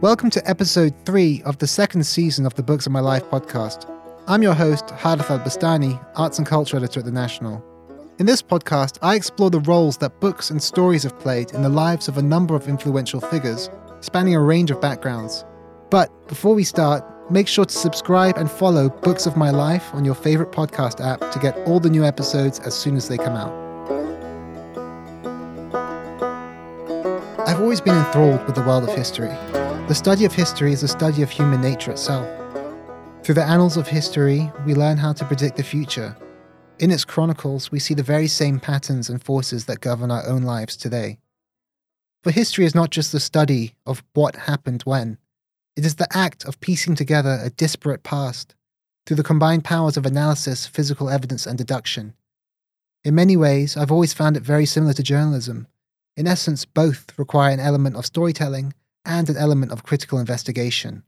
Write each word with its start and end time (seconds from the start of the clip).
Welcome 0.00 0.30
to 0.30 0.42
episode 0.50 0.92
three 1.06 1.42
of 1.44 1.58
the 1.58 1.68
second 1.68 2.02
season 2.04 2.44
of 2.44 2.54
the 2.54 2.62
Books 2.64 2.86
of 2.86 2.92
My 2.92 2.98
Life 2.98 3.22
podcast. 3.26 3.88
I'm 4.26 4.42
your 4.42 4.54
host, 4.54 4.88
Hareth 4.88 5.30
Al 5.30 5.38
Bustani, 5.38 6.04
Arts 6.16 6.38
and 6.38 6.46
Culture 6.46 6.76
Editor 6.78 6.98
at 6.98 7.06
The 7.06 7.12
National. 7.12 7.64
In 8.18 8.26
this 8.26 8.42
podcast, 8.42 8.98
I 9.00 9.14
explore 9.14 9.48
the 9.48 9.60
roles 9.60 9.96
that 9.98 10.18
books 10.18 10.50
and 10.50 10.60
stories 10.60 11.04
have 11.04 11.20
played 11.20 11.52
in 11.52 11.62
the 11.62 11.68
lives 11.68 12.08
of 12.08 12.18
a 12.18 12.22
number 12.22 12.56
of 12.56 12.66
influential 12.66 13.20
figures, 13.20 13.70
spanning 14.00 14.34
a 14.34 14.40
range 14.40 14.72
of 14.72 14.80
backgrounds. 14.80 15.44
But 15.88 16.10
before 16.26 16.56
we 16.56 16.64
start, 16.64 17.04
make 17.30 17.46
sure 17.46 17.64
to 17.64 17.72
subscribe 17.72 18.38
and 18.38 18.50
follow 18.50 18.88
Books 18.88 19.26
of 19.26 19.36
My 19.36 19.50
Life 19.50 19.94
on 19.94 20.04
your 20.04 20.16
favorite 20.16 20.50
podcast 20.50 21.00
app 21.00 21.30
to 21.30 21.38
get 21.38 21.56
all 21.58 21.78
the 21.78 21.90
new 21.90 22.04
episodes 22.04 22.58
as 22.58 22.74
soon 22.74 22.96
as 22.96 23.06
they 23.06 23.18
come 23.18 23.36
out. 23.36 23.63
I've 27.54 27.60
always 27.60 27.80
been 27.80 27.94
enthralled 27.94 28.44
with 28.46 28.56
the 28.56 28.62
world 28.62 28.82
of 28.82 28.96
history. 28.96 29.28
The 29.86 29.94
study 29.94 30.24
of 30.24 30.32
history 30.32 30.72
is 30.72 30.80
the 30.80 30.88
study 30.88 31.22
of 31.22 31.30
human 31.30 31.60
nature 31.60 31.92
itself. 31.92 32.26
Through 33.22 33.36
the 33.36 33.44
annals 33.44 33.76
of 33.76 33.86
history, 33.86 34.50
we 34.66 34.74
learn 34.74 34.96
how 34.96 35.12
to 35.12 35.24
predict 35.24 35.56
the 35.56 35.62
future. 35.62 36.16
In 36.80 36.90
its 36.90 37.04
chronicles, 37.04 37.70
we 37.70 37.78
see 37.78 37.94
the 37.94 38.02
very 38.02 38.26
same 38.26 38.58
patterns 38.58 39.08
and 39.08 39.22
forces 39.22 39.66
that 39.66 39.78
govern 39.78 40.10
our 40.10 40.26
own 40.26 40.42
lives 40.42 40.76
today. 40.76 41.20
For 42.24 42.32
history 42.32 42.64
is 42.64 42.74
not 42.74 42.90
just 42.90 43.12
the 43.12 43.20
study 43.20 43.76
of 43.86 44.02
what 44.14 44.34
happened 44.34 44.82
when, 44.82 45.18
it 45.76 45.86
is 45.86 45.94
the 45.94 46.08
act 46.10 46.44
of 46.44 46.58
piecing 46.58 46.96
together 46.96 47.38
a 47.40 47.50
disparate 47.50 48.02
past 48.02 48.56
through 49.06 49.18
the 49.18 49.22
combined 49.22 49.62
powers 49.62 49.96
of 49.96 50.04
analysis, 50.04 50.66
physical 50.66 51.08
evidence, 51.08 51.46
and 51.46 51.56
deduction. 51.56 52.14
In 53.04 53.14
many 53.14 53.36
ways, 53.36 53.76
I've 53.76 53.92
always 53.92 54.12
found 54.12 54.36
it 54.36 54.42
very 54.42 54.66
similar 54.66 54.94
to 54.94 55.04
journalism. 55.04 55.68
In 56.16 56.26
essence, 56.26 56.64
both 56.64 57.18
require 57.18 57.52
an 57.52 57.60
element 57.60 57.96
of 57.96 58.06
storytelling 58.06 58.72
and 59.04 59.28
an 59.28 59.36
element 59.36 59.72
of 59.72 59.82
critical 59.82 60.18
investigation. 60.18 61.02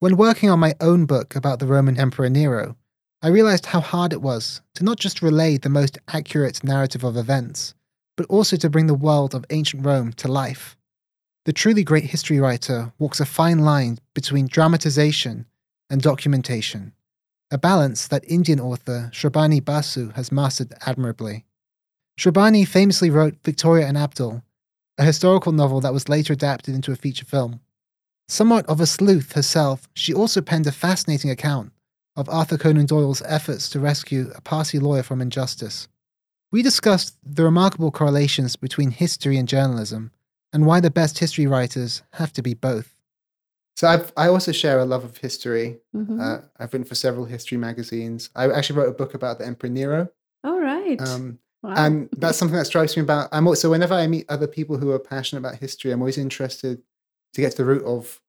When 0.00 0.16
working 0.16 0.50
on 0.50 0.58
my 0.58 0.74
own 0.80 1.06
book 1.06 1.34
about 1.34 1.58
the 1.58 1.66
Roman 1.66 1.98
Emperor 1.98 2.28
Nero, 2.28 2.76
I 3.22 3.28
realized 3.28 3.66
how 3.66 3.80
hard 3.80 4.12
it 4.12 4.20
was 4.20 4.60
to 4.74 4.84
not 4.84 4.98
just 4.98 5.22
relay 5.22 5.56
the 5.56 5.70
most 5.70 5.96
accurate 6.08 6.62
narrative 6.62 7.04
of 7.04 7.16
events, 7.16 7.74
but 8.16 8.26
also 8.26 8.56
to 8.56 8.68
bring 8.68 8.86
the 8.86 8.92
world 8.94 9.34
of 9.34 9.46
ancient 9.48 9.86
Rome 9.86 10.12
to 10.14 10.28
life. 10.28 10.76
The 11.46 11.52
truly 11.54 11.84
great 11.84 12.04
history 12.04 12.38
writer 12.38 12.92
walks 12.98 13.20
a 13.20 13.24
fine 13.24 13.60
line 13.60 13.98
between 14.14 14.46
dramatization 14.46 15.46
and 15.88 16.02
documentation, 16.02 16.92
a 17.50 17.56
balance 17.56 18.06
that 18.08 18.24
Indian 18.28 18.60
author 18.60 19.10
Shrabani 19.12 19.64
Basu 19.64 20.10
has 20.10 20.30
mastered 20.30 20.74
admirably. 20.86 21.46
Shrabani 22.18 22.66
famously 22.66 23.10
wrote 23.10 23.36
Victoria 23.42 23.86
and 23.86 23.98
Abdul, 23.98 24.42
a 24.98 25.04
historical 25.04 25.52
novel 25.52 25.80
that 25.80 25.92
was 25.92 26.08
later 26.08 26.32
adapted 26.32 26.74
into 26.74 26.92
a 26.92 26.96
feature 26.96 27.24
film. 27.24 27.60
Somewhat 28.28 28.66
of 28.66 28.80
a 28.80 28.86
sleuth 28.86 29.32
herself, 29.32 29.88
she 29.94 30.14
also 30.14 30.40
penned 30.40 30.66
a 30.66 30.72
fascinating 30.72 31.30
account 31.30 31.72
of 32.16 32.28
Arthur 32.28 32.56
Conan 32.56 32.86
Doyle's 32.86 33.22
efforts 33.26 33.68
to 33.70 33.80
rescue 33.80 34.30
a 34.34 34.40
Parsi 34.40 34.78
lawyer 34.78 35.02
from 35.02 35.20
injustice. 35.20 35.88
We 36.52 36.62
discussed 36.62 37.16
the 37.24 37.42
remarkable 37.42 37.90
correlations 37.90 38.54
between 38.54 38.92
history 38.92 39.36
and 39.36 39.48
journalism, 39.48 40.12
and 40.52 40.66
why 40.66 40.78
the 40.78 40.90
best 40.90 41.18
history 41.18 41.48
writers 41.48 42.02
have 42.12 42.32
to 42.34 42.42
be 42.42 42.54
both. 42.54 42.94
So 43.76 43.88
I've, 43.88 44.12
I 44.16 44.28
also 44.28 44.52
share 44.52 44.78
a 44.78 44.84
love 44.84 45.02
of 45.02 45.16
history. 45.16 45.80
Mm-hmm. 45.94 46.20
Uh, 46.20 46.38
I've 46.60 46.72
written 46.72 46.84
for 46.84 46.94
several 46.94 47.24
history 47.24 47.58
magazines. 47.58 48.30
I 48.36 48.48
actually 48.48 48.78
wrote 48.78 48.88
a 48.88 48.92
book 48.92 49.14
about 49.14 49.40
the 49.40 49.46
Emperor 49.46 49.68
Nero. 49.68 50.10
All 50.44 50.60
right. 50.60 51.00
Um, 51.00 51.40
Wow. 51.64 51.72
And 51.78 52.10
that's 52.12 52.36
something 52.36 52.58
that 52.58 52.66
strikes 52.66 52.94
me 52.94 53.02
about. 53.02 53.30
I'm 53.32 53.46
also 53.46 53.70
whenever 53.70 53.94
I 53.94 54.06
meet 54.06 54.26
other 54.28 54.46
people 54.46 54.76
who 54.76 54.90
are 54.90 54.98
passionate 54.98 55.40
about 55.40 55.56
history, 55.56 55.92
I'm 55.92 56.02
always 56.02 56.18
interested 56.18 56.82
to 57.32 57.40
get 57.40 57.52
to 57.52 57.56
the 57.56 57.64
root 57.64 57.82
of 57.84 58.20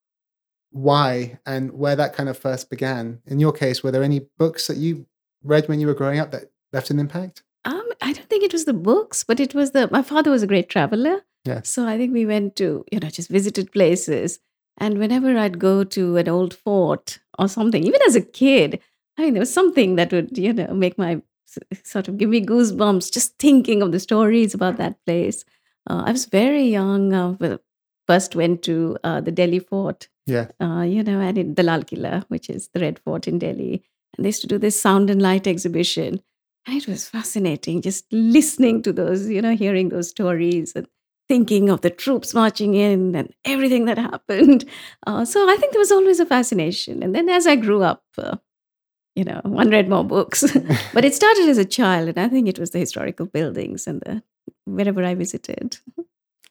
why 0.71 1.37
and 1.45 1.73
where 1.73 1.97
that 1.97 2.13
kind 2.13 2.29
of 2.29 2.37
first 2.37 2.69
began. 2.69 3.19
In 3.25 3.41
your 3.41 3.51
case, 3.51 3.83
were 3.83 3.91
there 3.91 4.03
any 4.03 4.21
books 4.37 4.67
that 4.67 4.77
you 4.77 5.05
read 5.43 5.67
when 5.67 5.81
you 5.81 5.87
were 5.87 5.93
growing 5.93 6.17
up 6.17 6.31
that 6.31 6.45
left 6.71 6.89
an 6.89 6.97
impact? 6.97 7.43
Um, 7.65 7.83
I 8.01 8.13
don't 8.13 8.29
think 8.29 8.45
it 8.45 8.53
was 8.53 8.63
the 8.63 8.73
books, 8.73 9.25
but 9.25 9.41
it 9.41 9.53
was 9.53 9.71
the. 9.71 9.89
My 9.91 10.01
father 10.01 10.31
was 10.31 10.41
a 10.41 10.47
great 10.47 10.69
traveler. 10.69 11.25
Yeah. 11.43 11.61
So 11.63 11.85
I 11.85 11.97
think 11.97 12.13
we 12.13 12.25
went 12.25 12.55
to 12.55 12.85
you 12.89 12.99
know 13.01 13.09
just 13.09 13.29
visited 13.29 13.73
places, 13.73 14.39
and 14.77 14.97
whenever 14.97 15.37
I'd 15.37 15.59
go 15.59 15.83
to 15.83 16.15
an 16.15 16.29
old 16.29 16.53
fort 16.53 17.19
or 17.37 17.49
something, 17.49 17.83
even 17.83 17.99
as 18.07 18.15
a 18.15 18.21
kid, 18.21 18.79
I 19.17 19.23
mean 19.23 19.33
there 19.33 19.41
was 19.41 19.53
something 19.53 19.97
that 19.97 20.13
would 20.13 20.37
you 20.37 20.53
know 20.53 20.73
make 20.73 20.97
my 20.97 21.21
sort 21.83 22.07
of 22.07 22.17
give 22.17 22.29
me 22.29 22.45
goosebumps 22.45 23.11
just 23.11 23.37
thinking 23.39 23.81
of 23.81 23.91
the 23.91 23.99
stories 23.99 24.53
about 24.53 24.77
that 24.77 24.97
place. 25.05 25.45
Uh, 25.89 26.03
I 26.05 26.11
was 26.11 26.25
very 26.25 26.63
young. 26.63 27.13
Uh, 27.13 27.57
first 28.07 28.35
went 28.35 28.63
to 28.63 28.97
uh, 29.03 29.21
the 29.21 29.31
Delhi 29.31 29.59
fort. 29.59 30.09
Yeah. 30.25 30.47
Uh, 30.59 30.81
you 30.81 31.03
know, 31.03 31.19
and 31.19 31.37
in 31.37 31.55
the 31.55 31.63
Lal 31.63 31.83
Killa, 31.83 32.25
which 32.29 32.49
is 32.49 32.69
the 32.73 32.79
Red 32.79 32.99
Fort 32.99 33.27
in 33.27 33.39
Delhi. 33.39 33.83
And 34.17 34.25
they 34.25 34.29
used 34.29 34.41
to 34.41 34.47
do 34.47 34.57
this 34.57 34.79
sound 34.79 35.09
and 35.09 35.21
light 35.21 35.47
exhibition. 35.47 36.21
And 36.67 36.77
it 36.77 36.87
was 36.87 37.07
fascinating 37.07 37.81
just 37.81 38.05
listening 38.11 38.81
to 38.83 38.93
those, 38.93 39.29
you 39.29 39.41
know, 39.41 39.55
hearing 39.55 39.89
those 39.89 40.09
stories 40.09 40.73
and 40.75 40.87
thinking 41.27 41.69
of 41.69 41.81
the 41.81 41.89
troops 41.89 42.33
marching 42.33 42.75
in 42.75 43.15
and 43.15 43.33
everything 43.45 43.85
that 43.85 43.97
happened. 43.97 44.65
Uh, 45.05 45.25
so 45.25 45.47
I 45.49 45.57
think 45.57 45.73
there 45.73 45.79
was 45.79 45.91
always 45.91 46.19
a 46.19 46.25
fascination. 46.25 47.03
And 47.03 47.13
then 47.13 47.29
as 47.29 47.45
I 47.45 47.55
grew 47.55 47.83
up, 47.83 48.03
uh, 48.17 48.37
you 49.15 49.23
know, 49.23 49.41
one 49.45 49.69
read 49.69 49.89
more 49.89 50.03
books. 50.03 50.43
but 50.93 51.05
it 51.05 51.15
started 51.15 51.49
as 51.49 51.57
a 51.57 51.65
child, 51.65 52.09
and 52.09 52.19
I 52.19 52.27
think 52.27 52.47
it 52.47 52.59
was 52.59 52.71
the 52.71 52.79
historical 52.79 53.25
buildings 53.25 53.87
and 53.87 54.01
the 54.01 54.23
wherever 54.65 55.03
I 55.03 55.15
visited. 55.15 55.77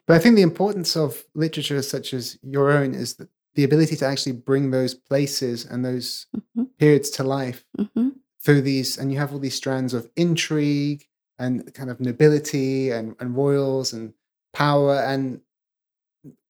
But 0.06 0.16
I 0.16 0.18
think 0.18 0.36
the 0.36 0.42
importance 0.42 0.96
of 0.96 1.24
literature 1.34 1.80
such 1.82 2.12
as 2.12 2.38
your 2.42 2.70
own 2.70 2.94
is 2.94 3.14
that 3.14 3.28
the 3.54 3.64
ability 3.64 3.96
to 3.96 4.06
actually 4.06 4.32
bring 4.32 4.70
those 4.70 4.94
places 4.94 5.64
and 5.64 5.84
those 5.84 6.26
mm-hmm. 6.36 6.64
periods 6.78 7.08
to 7.10 7.22
life 7.22 7.64
mm-hmm. 7.78 8.10
through 8.42 8.62
these, 8.62 8.98
and 8.98 9.12
you 9.12 9.18
have 9.18 9.32
all 9.32 9.38
these 9.38 9.54
strands 9.54 9.94
of 9.94 10.10
intrigue 10.16 11.06
and 11.38 11.72
kind 11.74 11.90
of 11.90 12.00
nobility 12.00 12.90
and, 12.90 13.16
and 13.20 13.36
royals 13.36 13.92
and 13.92 14.12
power. 14.52 14.96
And 14.96 15.40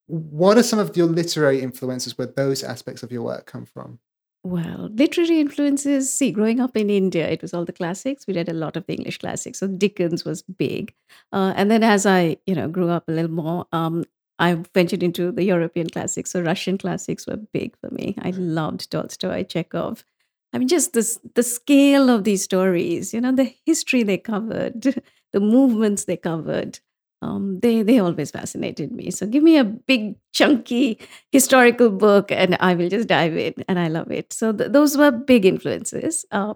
what 0.06 0.58
are 0.58 0.62
some 0.62 0.78
of 0.78 0.96
your 0.96 1.06
literary 1.06 1.60
influences 1.62 2.18
where 2.18 2.26
those 2.26 2.62
aspects 2.62 3.02
of 3.02 3.12
your 3.12 3.22
work 3.22 3.46
come 3.46 3.66
from? 3.66 3.98
Well, 4.46 4.90
literary 4.92 5.40
influences. 5.40 6.12
See, 6.12 6.30
growing 6.30 6.60
up 6.60 6.76
in 6.76 6.90
India, 6.90 7.26
it 7.28 7.40
was 7.40 7.54
all 7.54 7.64
the 7.64 7.72
classics. 7.72 8.26
We 8.26 8.34
read 8.34 8.50
a 8.50 8.52
lot 8.52 8.76
of 8.76 8.86
the 8.86 8.94
English 8.94 9.18
classics. 9.18 9.58
So 9.58 9.66
Dickens 9.66 10.24
was 10.24 10.42
big. 10.42 10.92
Uh, 11.32 11.54
and 11.56 11.70
then 11.70 11.82
as 11.82 12.04
I, 12.04 12.36
you 12.46 12.54
know, 12.54 12.68
grew 12.68 12.90
up 12.90 13.04
a 13.08 13.12
little 13.12 13.30
more, 13.30 13.66
um, 13.72 14.04
I 14.38 14.54
ventured 14.74 15.02
into 15.02 15.32
the 15.32 15.44
European 15.44 15.88
classics. 15.88 16.30
So 16.32 16.42
Russian 16.42 16.76
classics 16.76 17.26
were 17.26 17.36
big 17.36 17.74
for 17.80 17.88
me. 17.90 18.16
I 18.20 18.30
loved 18.32 18.90
Tolstoy, 18.90 19.44
Chekhov. 19.44 20.04
I 20.52 20.58
mean, 20.58 20.68
just 20.68 20.92
this 20.92 21.18
the 21.34 21.42
scale 21.42 22.10
of 22.10 22.24
these 22.24 22.42
stories, 22.44 23.14
you 23.14 23.20
know, 23.22 23.32
the 23.32 23.52
history 23.64 24.02
they 24.02 24.18
covered, 24.18 25.02
the 25.32 25.40
movements 25.40 26.04
they 26.04 26.16
covered 26.18 26.80
um, 27.24 27.60
they 27.60 27.82
they 27.82 27.98
always 27.98 28.30
fascinated 28.30 28.92
me. 28.92 29.10
So 29.10 29.26
give 29.26 29.42
me 29.42 29.56
a 29.58 29.64
big 29.64 30.16
chunky 30.32 30.98
historical 31.32 31.90
book, 31.90 32.30
and 32.30 32.56
I 32.60 32.74
will 32.74 32.88
just 32.88 33.08
dive 33.08 33.36
in, 33.36 33.54
and 33.68 33.78
I 33.78 33.88
love 33.88 34.10
it. 34.10 34.32
So 34.32 34.52
th- 34.52 34.72
those 34.72 34.96
were 34.96 35.10
big 35.10 35.46
influences. 35.46 36.24
Uh, 36.30 36.54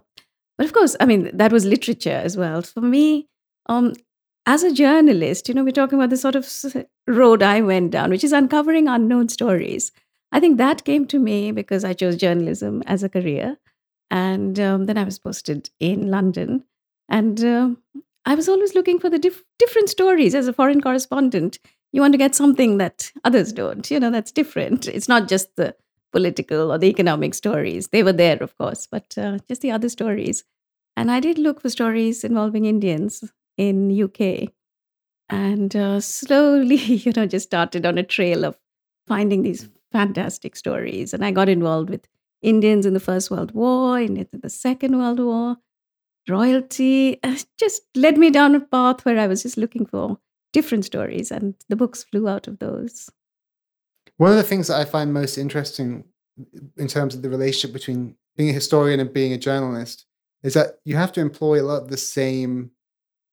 but 0.56 0.66
of 0.66 0.72
course, 0.72 0.96
I 1.00 1.06
mean 1.06 1.30
that 1.36 1.52
was 1.52 1.64
literature 1.64 2.20
as 2.24 2.36
well. 2.36 2.62
For 2.62 2.80
me, 2.80 3.28
um, 3.66 3.94
as 4.46 4.62
a 4.62 4.72
journalist, 4.72 5.48
you 5.48 5.54
know, 5.54 5.64
we're 5.64 5.72
talking 5.72 5.98
about 5.98 6.10
the 6.10 6.16
sort 6.16 6.34
of 6.36 6.48
road 7.06 7.42
I 7.42 7.60
went 7.60 7.90
down, 7.92 8.10
which 8.10 8.24
is 8.24 8.32
uncovering 8.32 8.88
unknown 8.88 9.28
stories. 9.28 9.92
I 10.32 10.40
think 10.40 10.58
that 10.58 10.84
came 10.84 11.06
to 11.08 11.18
me 11.18 11.52
because 11.52 11.84
I 11.84 11.92
chose 11.94 12.16
journalism 12.16 12.82
as 12.86 13.02
a 13.02 13.08
career, 13.08 13.56
and 14.10 14.58
um, 14.60 14.86
then 14.86 14.98
I 14.98 15.04
was 15.04 15.18
posted 15.18 15.70
in 15.80 16.10
London, 16.10 16.64
and 17.08 17.44
uh, 17.44 17.70
I 18.24 18.34
was 18.34 18.48
always 18.48 18.74
looking 18.74 18.98
for 18.98 19.08
the 19.10 19.18
dif- 19.18 19.44
different 19.58 19.88
stories 19.88 20.34
as 20.34 20.48
a 20.48 20.52
foreign 20.52 20.80
correspondent. 20.80 21.58
You 21.92 22.00
want 22.00 22.12
to 22.12 22.18
get 22.18 22.34
something 22.34 22.78
that 22.78 23.12
others 23.24 23.52
don't, 23.52 23.90
you 23.90 23.98
know, 23.98 24.10
that's 24.10 24.32
different. 24.32 24.86
It's 24.88 25.08
not 25.08 25.28
just 25.28 25.56
the 25.56 25.74
political 26.12 26.72
or 26.72 26.78
the 26.78 26.88
economic 26.88 27.34
stories. 27.34 27.88
They 27.88 28.02
were 28.02 28.12
there, 28.12 28.36
of 28.42 28.56
course, 28.58 28.86
but 28.86 29.16
uh, 29.16 29.38
just 29.48 29.62
the 29.62 29.70
other 29.70 29.88
stories. 29.88 30.44
And 30.96 31.10
I 31.10 31.20
did 31.20 31.38
look 31.38 31.60
for 31.60 31.70
stories 31.70 32.24
involving 32.24 32.64
Indians 32.64 33.24
in 33.56 33.90
UK 33.90 34.48
and 35.30 35.74
uh, 35.76 36.00
slowly, 36.00 36.76
you 36.76 37.12
know, 37.14 37.26
just 37.26 37.46
started 37.46 37.86
on 37.86 37.98
a 37.98 38.02
trail 38.02 38.44
of 38.44 38.58
finding 39.06 39.42
these 39.42 39.68
fantastic 39.92 40.56
stories. 40.56 41.14
And 41.14 41.24
I 41.24 41.30
got 41.30 41.48
involved 41.48 41.90
with 41.90 42.06
Indians 42.42 42.86
in 42.86 42.94
the 42.94 43.00
First 43.00 43.30
World 43.30 43.52
War, 43.52 43.98
Indians 43.98 44.30
in 44.32 44.40
the 44.40 44.50
Second 44.50 44.98
World 44.98 45.20
War, 45.20 45.56
royalty 46.28 47.18
uh, 47.22 47.36
just 47.58 47.82
led 47.94 48.18
me 48.18 48.30
down 48.30 48.54
a 48.54 48.60
path 48.60 49.04
where 49.04 49.18
I 49.18 49.26
was 49.26 49.42
just 49.42 49.56
looking 49.56 49.86
for 49.86 50.18
different 50.52 50.84
stories, 50.84 51.30
and 51.30 51.54
the 51.68 51.76
books 51.76 52.04
flew 52.04 52.28
out 52.28 52.46
of 52.48 52.58
those. 52.58 53.10
One 54.16 54.30
of 54.30 54.36
the 54.36 54.42
things 54.42 54.66
that 54.68 54.80
I 54.80 54.84
find 54.84 55.12
most 55.12 55.38
interesting 55.38 56.04
in 56.76 56.88
terms 56.88 57.14
of 57.14 57.22
the 57.22 57.30
relationship 57.30 57.72
between 57.72 58.16
being 58.36 58.50
a 58.50 58.52
historian 58.52 59.00
and 59.00 59.12
being 59.12 59.32
a 59.32 59.38
journalist 59.38 60.06
is 60.42 60.54
that 60.54 60.78
you 60.84 60.96
have 60.96 61.12
to 61.12 61.20
employ 61.20 61.60
a 61.60 61.64
lot 61.64 61.82
of 61.82 61.88
the 61.88 61.96
same 61.96 62.70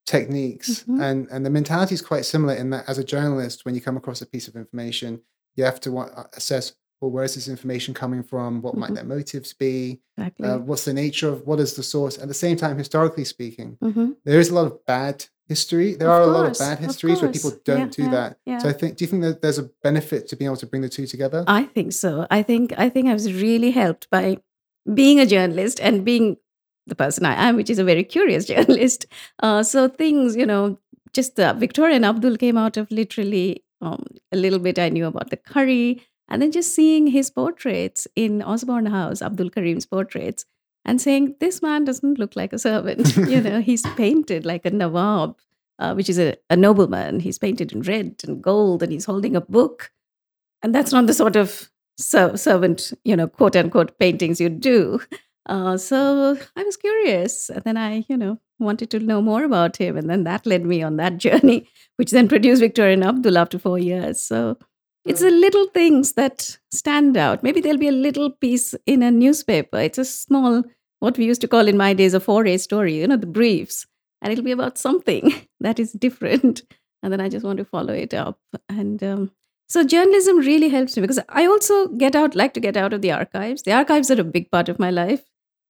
techniques 0.07 0.83
Mhm. 0.83 1.01
and 1.01 1.27
and 1.31 1.45
the 1.45 1.49
mentality 1.49 1.95
is 1.95 2.01
quite 2.01 2.25
similar 2.25 2.53
in 2.53 2.69
that 2.69 2.87
as 2.87 2.97
a 2.99 3.03
journalist 3.03 3.65
when 3.65 3.73
you 3.73 3.81
come 3.81 3.97
across 3.97 4.21
a 4.21 4.25
piece 4.27 4.47
of 4.47 4.55
information 4.55 5.19
you 5.55 5.63
have 5.63 5.79
to 5.81 5.97
uh, 5.97 6.25
assess 6.33 6.73
well 7.01 7.11
where 7.11 7.23
is 7.23 7.35
this 7.35 7.47
information 7.47 7.93
coming 7.93 8.23
from 8.23 8.61
what 8.61 8.75
might 8.75 8.91
Mhm. 8.91 8.95
their 8.95 9.03
motives 9.03 9.53
be 9.53 9.99
Exactly. 10.17 10.47
uh, 10.47 10.57
what's 10.59 10.85
the 10.85 10.93
nature 10.93 11.29
of 11.29 11.45
what 11.47 11.59
is 11.59 11.73
the 11.75 11.83
source 11.83 12.17
at 12.17 12.27
the 12.27 12.33
same 12.33 12.57
time 12.57 12.77
historically 12.77 13.25
speaking 13.25 13.77
Mhm. 13.83 14.15
there 14.25 14.39
is 14.39 14.49
a 14.49 14.55
lot 14.55 14.65
of 14.67 14.85
bad 14.85 15.25
history 15.47 15.93
there 15.95 16.09
Of 16.09 16.13
are 16.15 16.23
a 16.23 16.27
lot 16.37 16.45
of 16.45 16.45
course, 16.47 16.59
bad 16.59 16.77
of 16.79 16.85
histories 16.85 17.21
where 17.21 17.31
people 17.31 17.53
don't 17.65 17.79
Yeah, 17.79 17.85
do 17.99 18.03
yeah, 18.03 18.09
that 18.17 18.37
yeah. 18.45 18.57
so 18.59 18.69
i 18.69 18.73
think 18.73 18.97
do 18.97 19.03
you 19.03 19.09
think 19.11 19.21
that 19.23 19.41
there's 19.41 19.59
a 19.59 19.69
benefit 19.83 20.27
to 20.29 20.35
being 20.35 20.47
able 20.49 20.57
to 20.57 20.65
bring 20.71 20.81
the 20.81 20.89
two 20.89 21.05
together 21.05 21.43
I 21.47 21.63
think 21.75 21.91
so. 21.93 22.25
I 22.31 22.41
think 22.49 22.73
I 22.77 22.87
think 22.89 23.07
I 23.07 23.13
was 23.13 23.27
really 23.33 23.71
helped 23.71 24.09
by 24.09 24.37
being 25.01 25.19
a 25.19 25.25
journalist 25.25 25.79
and 25.81 26.03
being 26.05 26.37
the 26.87 26.95
person 26.95 27.25
I 27.25 27.35
am, 27.47 27.55
which 27.55 27.69
is 27.73 27.79
a 27.79 27.83
very 27.83 28.03
curious 28.03 28.45
journalist. 28.53 29.05
Uh, 29.41 29.61
so 29.63 29.87
things, 29.87 30.35
you 30.35 30.45
know, 30.45 30.77
just 31.13 31.39
uh, 31.39 31.53
Victoria 31.65 31.95
and 31.95 32.05
Abdul 32.05 32.37
came 32.37 32.57
out 32.57 32.77
of 32.77 32.89
literally 32.91 33.63
um, 33.81 34.03
a 34.31 34.37
little 34.37 34.59
bit 34.59 34.77
I 34.77 34.89
knew 34.89 35.05
about 35.07 35.29
the 35.31 35.37
curry, 35.37 36.01
and 36.27 36.41
then 36.41 36.51
just 36.51 36.73
seeing 36.73 37.07
his 37.07 37.29
portraits 37.29 38.07
in 38.15 38.41
Osborne 38.41 38.87
House, 38.87 39.21
Abdul 39.21 39.49
Karim's 39.49 39.85
portraits, 39.85 40.45
and 40.83 41.01
saying 41.01 41.35
this 41.39 41.61
man 41.61 41.85
doesn't 41.85 42.19
look 42.19 42.35
like 42.35 42.53
a 42.53 42.59
servant. 42.59 43.15
you 43.29 43.41
know, 43.41 43.61
he's 43.61 43.83
painted 43.95 44.45
like 44.45 44.65
a 44.65 44.71
nawab, 44.71 45.37
uh, 45.79 45.93
which 45.93 46.09
is 46.09 46.19
a, 46.19 46.35
a 46.49 46.55
nobleman. 46.55 47.19
He's 47.19 47.39
painted 47.39 47.73
in 47.73 47.81
red 47.81 48.15
and 48.27 48.41
gold, 48.41 48.83
and 48.83 48.91
he's 48.91 49.05
holding 49.05 49.35
a 49.35 49.41
book 49.41 49.91
and 50.65 50.73
that's 50.73 50.91
not 50.91 51.05
the 51.05 51.13
sort 51.13 51.35
of 51.35 51.69
ser- 51.99 52.35
servant, 52.35 52.91
you 53.03 53.15
know, 53.15 53.27
quote 53.27 53.55
unquote 53.55 53.97
paintings 53.99 54.41
you 54.41 54.49
do. 54.49 54.99
Uh, 55.47 55.77
so 55.77 56.35
I 56.55 56.63
was 56.63 56.75
curious, 56.75 57.51
and 57.51 57.63
then 57.63 57.77
I, 57.77 58.03
you 58.09 58.17
know, 58.17 58.39
wanted 58.57 58.89
to 58.89 58.99
know 58.99 59.21
more 59.21 59.43
about 59.43 59.77
him, 59.77 59.95
and 59.95 60.09
then 60.09 60.23
that 60.23 60.47
led 60.47 60.65
me 60.65 60.81
on 60.81 60.97
that 60.97 61.17
journey, 61.25 61.67
which 61.97 62.09
then 62.09 62.27
produced 62.27 62.61
Victoria 62.61 62.93
and 62.93 63.03
Abdul 63.03 63.37
after 63.37 63.59
four 63.59 63.77
years. 63.77 64.19
So 64.19 64.57
it's 65.05 65.21
the 65.21 65.31
little 65.31 65.67
things 65.67 66.13
that 66.13 66.57
stand 66.71 67.15
out. 67.15 67.43
Maybe 67.43 67.61
there'll 67.61 67.77
be 67.77 67.87
a 67.87 67.93
little 67.93 68.31
piece 68.31 68.75
in 68.85 69.03
a 69.03 69.11
newspaper. 69.11 69.79
It's 69.79 69.97
a 69.97 70.05
small, 70.05 70.63
what 70.99 71.17
we 71.17 71.25
used 71.25 71.41
to 71.41 71.47
call 71.47 71.67
in 71.67 71.77
my 71.77 71.93
days 71.93 72.13
a 72.13 72.19
four-A 72.19 72.57
story, 72.57 72.99
you 72.99 73.07
know, 73.07 73.17
the 73.17 73.27
briefs, 73.27 73.85
and 74.21 74.31
it'll 74.31 74.43
be 74.43 74.51
about 74.51 74.77
something 74.77 75.33
that 75.59 75.79
is 75.79 75.91
different, 75.93 76.63
and 77.03 77.13
then 77.13 77.21
I 77.21 77.29
just 77.29 77.45
want 77.45 77.57
to 77.57 77.65
follow 77.65 77.93
it 77.93 78.13
up 78.13 78.39
and. 78.69 79.01
Um, 79.03 79.31
so 79.67 79.83
journalism 79.83 80.37
really 80.37 80.69
helps 80.69 80.95
me 80.95 81.01
because 81.01 81.19
I 81.27 81.47
also 81.47 81.87
get 81.87 82.15
out, 82.15 82.35
like 82.35 82.53
to 82.53 82.59
get 82.59 82.77
out 82.77 82.93
of 82.93 83.01
the 83.01 83.11
archives. 83.11 83.63
The 83.63 83.71
archives 83.71 84.11
are 84.11 84.21
a 84.21 84.23
big 84.23 84.51
part 84.51 84.69
of 84.69 84.77
my 84.77 84.91
life, 84.91 85.23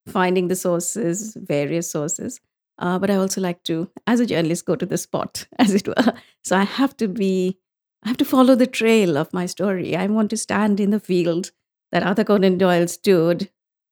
finding 0.08 0.50
the 0.50 0.56
sources, 0.56 1.36
various 1.40 1.90
sources. 1.90 2.42
Uh, 2.78 3.00
but 3.00 3.10
I 3.10 3.16
also 3.16 3.40
like 3.40 3.64
to, 3.64 3.90
as 4.06 4.20
a 4.20 4.26
journalist, 4.26 4.66
go 4.66 4.76
to 4.76 4.86
the 4.86 4.98
spot, 4.98 5.48
as 5.60 5.74
it 5.74 5.88
were. 5.88 6.14
So 6.44 6.58
I 6.58 6.64
have 6.64 6.98
to 6.98 7.08
be, 7.08 7.58
I 8.06 8.10
have 8.10 8.18
to 8.18 8.26
follow 8.26 8.54
the 8.54 8.68
trail 8.68 9.18
of 9.18 9.34
my 9.34 9.48
story. 9.48 9.96
I 9.96 10.06
want 10.06 10.30
to 10.30 10.38
stand 10.38 10.80
in 10.80 10.92
the 10.92 11.00
field 11.00 11.52
that 11.92 12.04
Arthur 12.04 12.24
Conan 12.24 12.60
Doyle 12.60 12.88
stood. 12.88 13.50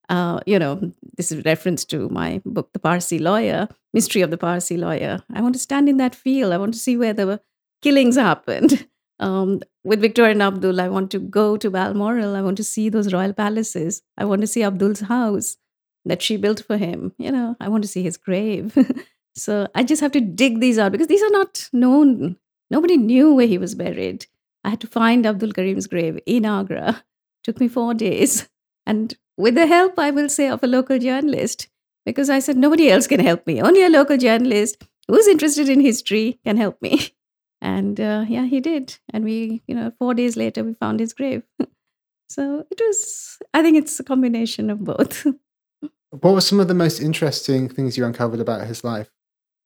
Uh, 0.07 0.39
you 0.45 0.59
know, 0.59 0.91
this 1.17 1.31
is 1.31 1.43
reference 1.45 1.83
to 1.85 2.09
my 2.09 2.39
book, 2.45 2.71
The 2.73 2.79
Parsi 2.79 3.17
Lawyer, 3.17 3.67
Mystery 3.91 4.21
of 4.21 4.29
the 4.29 4.37
Parsi 4.37 4.77
Lawyer. 4.77 5.23
I 5.33 5.41
want 5.41 5.55
to 5.55 5.59
stand 5.59 5.89
in 5.89 5.97
that 5.97 6.13
field. 6.13 6.53
I 6.53 6.57
want 6.57 6.75
to 6.75 6.79
see 6.79 6.95
where 6.95 7.13
the 7.13 7.41
killings 7.81 8.15
happened. 8.15 8.87
Um, 9.19 9.61
with 9.83 10.01
Victoria 10.01 10.31
and 10.31 10.43
Abdul, 10.43 10.81
I 10.81 10.89
want 10.89 11.09
to 11.11 11.19
go 11.19 11.55
to 11.55 11.71
Balmoral. 11.71 12.35
I 12.35 12.41
want 12.41 12.57
to 12.57 12.63
see 12.63 12.89
those 12.89 13.13
royal 13.13 13.31
palaces. 13.31 14.01
I 14.17 14.25
want 14.25 14.41
to 14.41 14.47
see 14.47 14.63
Abdul's 14.63 15.01
house 15.01 15.57
that 16.03 16.21
she 16.21 16.35
built 16.35 16.61
for 16.65 16.77
him. 16.77 17.13
You 17.17 17.31
know, 17.31 17.55
I 17.59 17.69
want 17.69 17.83
to 17.83 17.87
see 17.87 18.03
his 18.03 18.17
grave. 18.17 18.77
so 19.35 19.67
I 19.75 19.83
just 19.83 20.01
have 20.01 20.11
to 20.13 20.19
dig 20.19 20.59
these 20.59 20.77
out 20.77 20.91
because 20.91 21.07
these 21.07 21.23
are 21.23 21.29
not 21.29 21.69
known. 21.71 22.37
Nobody 22.73 22.97
knew 22.97 23.35
where 23.35 23.45
he 23.45 23.59
was 23.59 23.75
buried. 23.75 24.25
I 24.63 24.71
had 24.71 24.81
to 24.81 24.87
find 24.87 25.27
Abdul 25.27 25.51
Karim's 25.51 25.85
grave 25.85 26.19
in 26.25 26.43
Agra. 26.43 27.03
Took 27.43 27.59
me 27.59 27.67
four 27.67 27.93
days. 27.93 28.49
And 28.87 29.15
with 29.37 29.53
the 29.53 29.67
help, 29.67 29.99
I 29.99 30.09
will 30.09 30.27
say, 30.27 30.47
of 30.49 30.63
a 30.63 30.67
local 30.67 30.97
journalist, 30.97 31.67
because 32.03 32.31
I 32.31 32.39
said 32.39 32.57
nobody 32.57 32.89
else 32.89 33.05
can 33.05 33.19
help 33.19 33.45
me. 33.45 33.61
Only 33.61 33.85
a 33.85 33.89
local 33.89 34.17
journalist 34.17 34.87
who's 35.07 35.27
interested 35.27 35.69
in 35.69 35.81
history 35.81 36.39
can 36.43 36.57
help 36.57 36.81
me. 36.81 37.09
And 37.61 37.97
uh, 37.97 38.25
yeah, 38.27 38.45
he 38.45 38.59
did. 38.59 38.97
And 39.13 39.23
we, 39.23 39.61
you 39.67 39.73
know, 39.73 39.93
four 39.97 40.13
days 40.13 40.35
later, 40.35 40.65
we 40.65 40.73
found 40.73 40.99
his 40.99 41.13
grave. 41.13 41.43
so 42.27 42.65
it 42.69 42.81
was, 42.85 43.37
I 43.53 43.61
think 43.61 43.77
it's 43.77 43.97
a 44.01 44.03
combination 44.03 44.69
of 44.69 44.83
both. 44.83 45.25
what 46.09 46.33
were 46.33 46.41
some 46.41 46.59
of 46.59 46.67
the 46.67 46.73
most 46.73 46.99
interesting 46.99 47.69
things 47.69 47.95
you 47.95 48.03
uncovered 48.03 48.41
about 48.41 48.67
his 48.67 48.83
life 48.83 49.09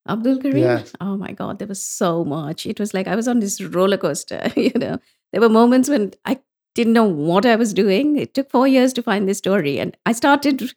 Abdul 0.07 0.39
Karim, 0.39 0.57
Yes. 0.57 0.93
oh 1.01 1.17
my 1.17 1.31
God, 1.31 1.59
there 1.59 1.67
was 1.67 1.81
so 1.81 2.23
much. 2.25 2.65
It 2.65 2.79
was 2.79 2.93
like 2.93 3.07
I 3.07 3.15
was 3.15 3.27
on 3.27 3.39
this 3.39 3.61
roller 3.61 3.97
coaster, 3.97 4.51
you 4.55 4.71
know. 4.75 4.99
There 5.31 5.41
were 5.41 5.49
moments 5.49 5.89
when 5.89 6.13
I 6.25 6.39
didn't 6.75 6.93
know 6.93 7.03
what 7.03 7.45
I 7.45 7.55
was 7.55 7.73
doing. 7.73 8.17
It 8.17 8.33
took 8.33 8.49
four 8.49 8.67
years 8.67 8.93
to 8.93 9.03
find 9.03 9.27
this 9.27 9.39
story. 9.39 9.79
And 9.79 9.97
I 10.05 10.11
started 10.13 10.73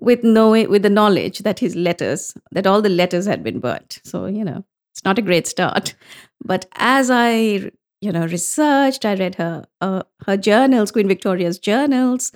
with 0.00 0.22
knowing, 0.24 0.68
with 0.68 0.82
the 0.82 0.90
knowledge 0.90 1.38
that 1.40 1.60
his 1.60 1.74
letters, 1.76 2.34
that 2.50 2.66
all 2.66 2.82
the 2.82 2.88
letters 2.90 3.26
had 3.26 3.42
been 3.42 3.60
burnt. 3.60 4.00
So, 4.04 4.26
you 4.26 4.44
know, 4.44 4.64
it's 4.92 5.04
not 5.04 5.18
a 5.18 5.22
great 5.22 5.46
start. 5.46 5.94
But 6.44 6.66
as 6.74 7.10
I, 7.10 7.70
you 8.00 8.12
know, 8.12 8.26
researched, 8.26 9.04
I 9.06 9.14
read 9.14 9.36
her 9.36 9.64
uh, 9.80 10.02
her 10.26 10.36
journals, 10.36 10.90
Queen 10.92 11.08
Victoria's 11.08 11.58
journals. 11.58 12.32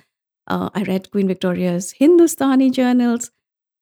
Uh, 0.47 0.71
I 0.75 0.83
read 0.85 1.11
Queen 1.11 1.29
Victoria's 1.29 1.91
Hindustani 1.93 2.71
journals, 2.71 3.31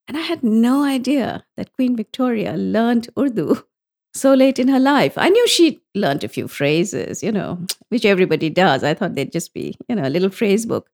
and 0.08 0.17
I 0.17 0.20
had 0.20 0.43
no 0.43 0.85
idea 0.85 1.44
that 1.56 1.73
Queen 1.73 1.97
Victoria 1.97 2.56
learned 2.56 3.08
Urdu 3.19 3.64
so 4.14 4.35
late 4.35 4.58
in 4.58 4.69
her 4.69 4.81
life. 4.81 5.14
I 5.17 5.29
knew 5.29 5.47
she 5.49 5.81
learned 5.94 6.25
a 6.25 6.29
few 6.29 6.49
phrases, 6.49 7.23
you 7.23 7.32
know, 7.32 7.58
which 7.88 8.05
everybody 8.05 8.50
does. 8.50 8.85
I 8.85 8.94
thought 8.94 9.14
they'd 9.14 9.32
just 9.32 9.53
be, 9.55 9.76
you 9.88 9.97
know, 9.97 10.06
a 10.06 10.11
little 10.11 10.31
phrase 10.31 10.67
book. 10.67 10.88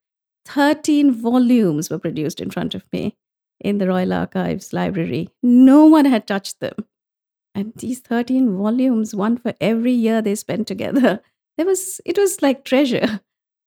13 0.47 1.13
volumes 1.13 1.89
were 1.89 1.99
produced 1.99 2.41
in 2.41 2.51
front 2.51 2.75
of 2.75 2.85
me 2.93 3.17
in 3.61 3.79
the 3.79 3.87
Royal 3.89 4.13
Archives 4.13 4.73
library. 4.73 5.29
No 5.43 5.87
one 5.87 6.05
had 6.05 6.27
touched 6.27 6.61
them. 6.61 6.75
And 7.55 7.73
these 7.77 8.01
13 8.01 8.57
volumes, 8.57 9.15
one 9.15 9.37
for 9.37 9.55
every 9.61 9.93
year 9.93 10.23
they 10.23 10.35
spent 10.35 10.67
together, 10.67 11.21
there 11.57 11.67
was 11.67 12.01
it 12.05 12.19
was 12.19 12.43
like 12.43 12.65
treasure. 12.65 13.21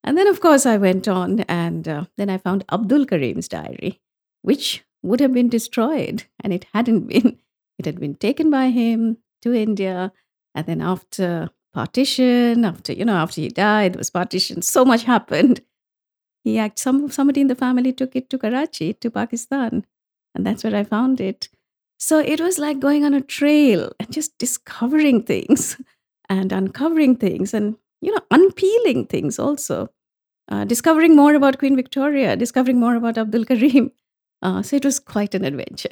And 0.03 0.17
then, 0.17 0.27
of 0.27 0.39
course, 0.39 0.67
I 0.67 0.77
went 0.77 1.07
on 1.07 1.39
and 1.41 1.87
uh, 1.87 2.05
then 2.15 2.29
I 2.29 2.37
found 2.37 2.63
Abdul 2.71 3.05
Karim's 3.07 3.47
diary, 3.47 4.01
which 4.43 4.84
would 5.05 5.19
have 5.19 5.33
been 5.33 5.49
destroyed. 5.49 6.23
And 6.41 6.53
it 6.53 6.65
hadn't 6.73 7.07
been. 7.07 7.39
It 7.77 7.85
had 7.85 7.99
been 7.99 8.15
taken 8.15 8.49
by 8.49 8.69
him 8.69 9.17
to 9.41 9.53
India. 9.53 10.13
And 10.53 10.65
then 10.65 10.79
after 10.79 11.49
partition, 11.73 12.63
after, 12.63 12.93
you 12.93 13.03
know, 13.03 13.17
after 13.17 13.41
he 13.41 13.49
died, 13.49 13.93
there 13.93 13.97
was 13.97 14.09
partition, 14.09 14.61
so 14.61 14.85
much 14.85 15.03
happened. 15.03 15.59
He 16.45 16.57
act 16.57 16.79
some 16.79 17.09
somebody 17.11 17.41
in 17.41 17.47
the 17.47 17.55
family 17.55 17.91
took 17.91 18.15
it 18.15 18.29
to 18.29 18.37
Karachi, 18.37 18.93
to 18.93 19.11
Pakistan. 19.11 19.85
And 20.33 20.45
that's 20.45 20.63
where 20.63 20.75
I 20.75 20.85
found 20.85 21.19
it. 21.19 21.49
So 21.99 22.19
it 22.19 22.39
was 22.39 22.57
like 22.59 22.79
going 22.79 23.03
on 23.03 23.13
a 23.13 23.21
trail 23.21 23.91
and 23.99 24.11
just 24.11 24.37
discovering 24.37 25.23
things 25.23 25.81
and 26.29 26.51
uncovering 26.51 27.17
things 27.17 27.53
and, 27.53 27.75
you 28.01 28.13
know, 28.13 28.21
unpeeling 28.31 29.07
things 29.07 29.39
also. 29.39 29.89
Uh, 30.47 30.63
discovering 30.63 31.15
more 31.15 31.33
about 31.33 31.57
Queen 31.57 31.75
Victoria, 31.75 32.35
discovering 32.35 32.79
more 32.79 32.95
about 32.95 33.17
Abdul 33.17 33.45
Karim. 33.45 33.91
Uh, 34.41 34.61
so 34.61 34.75
it 34.75 34.85
was 34.85 34.99
quite 34.99 35.33
an 35.35 35.43
adventure. 35.45 35.89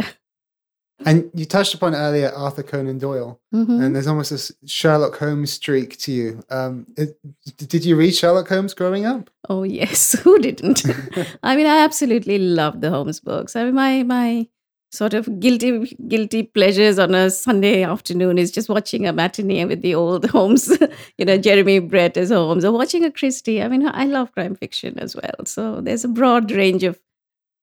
and 1.06 1.30
you 1.34 1.44
touched 1.46 1.74
upon 1.74 1.96
earlier 1.96 2.32
arthur 2.36 2.64
conan 2.64 2.98
doyle 3.00 3.40
Mhm. 3.54 3.84
and 3.84 3.96
there's 3.96 4.08
almost 4.08 4.30
this 4.30 4.52
Sherlock 4.66 5.18
Holmes 5.18 5.52
streak 5.52 5.98
to 6.00 6.12
you. 6.12 6.44
Um, 6.50 6.86
it, 6.96 7.18
did 7.58 7.84
you 7.84 7.96
read 7.96 8.14
Sherlock 8.16 8.48
Holmes 8.48 8.74
growing 8.74 9.06
up? 9.06 9.30
Oh 9.50 9.64
yes, 9.64 10.14
who 10.24 10.38
didn't? 10.40 10.84
I 11.44 11.56
mean, 11.56 11.66
I 11.66 11.80
absolutely 11.80 12.38
love 12.38 12.82
the 12.82 12.90
Holmes 12.92 13.20
books. 13.20 13.56
I 13.56 13.64
mean, 13.66 13.74
my 13.76 14.04
my 14.04 14.48
sort 14.92 15.16
of 15.16 15.28
guilty 15.40 15.98
guilty 16.08 16.44
pleasures 16.44 17.00
on 17.00 17.16
a 17.16 17.32
Sunday 17.32 17.82
afternoon 17.84 18.38
is 18.38 18.52
just 18.52 18.70
watching 18.70 19.08
a 19.08 19.12
matinee 19.12 19.66
with 19.66 19.82
the 19.82 19.96
old 19.96 20.26
Holmes, 20.30 20.70
you 21.18 21.26
know, 21.26 21.38
Jeremy 21.38 21.80
Brett 21.80 22.16
as 22.18 22.30
Holmes, 22.30 22.64
or 22.64 22.72
watching 22.72 23.04
a 23.04 23.12
Christie. 23.12 23.62
I 23.64 23.68
mean, 23.68 23.88
I 23.88 24.06
love 24.06 24.32
crime 24.34 24.54
fiction 24.56 25.00
as 25.00 25.16
well. 25.16 25.46
So 25.48 25.82
there's 25.82 26.06
a 26.06 26.08
broad 26.10 26.52
range 26.52 26.84
of 26.84 27.00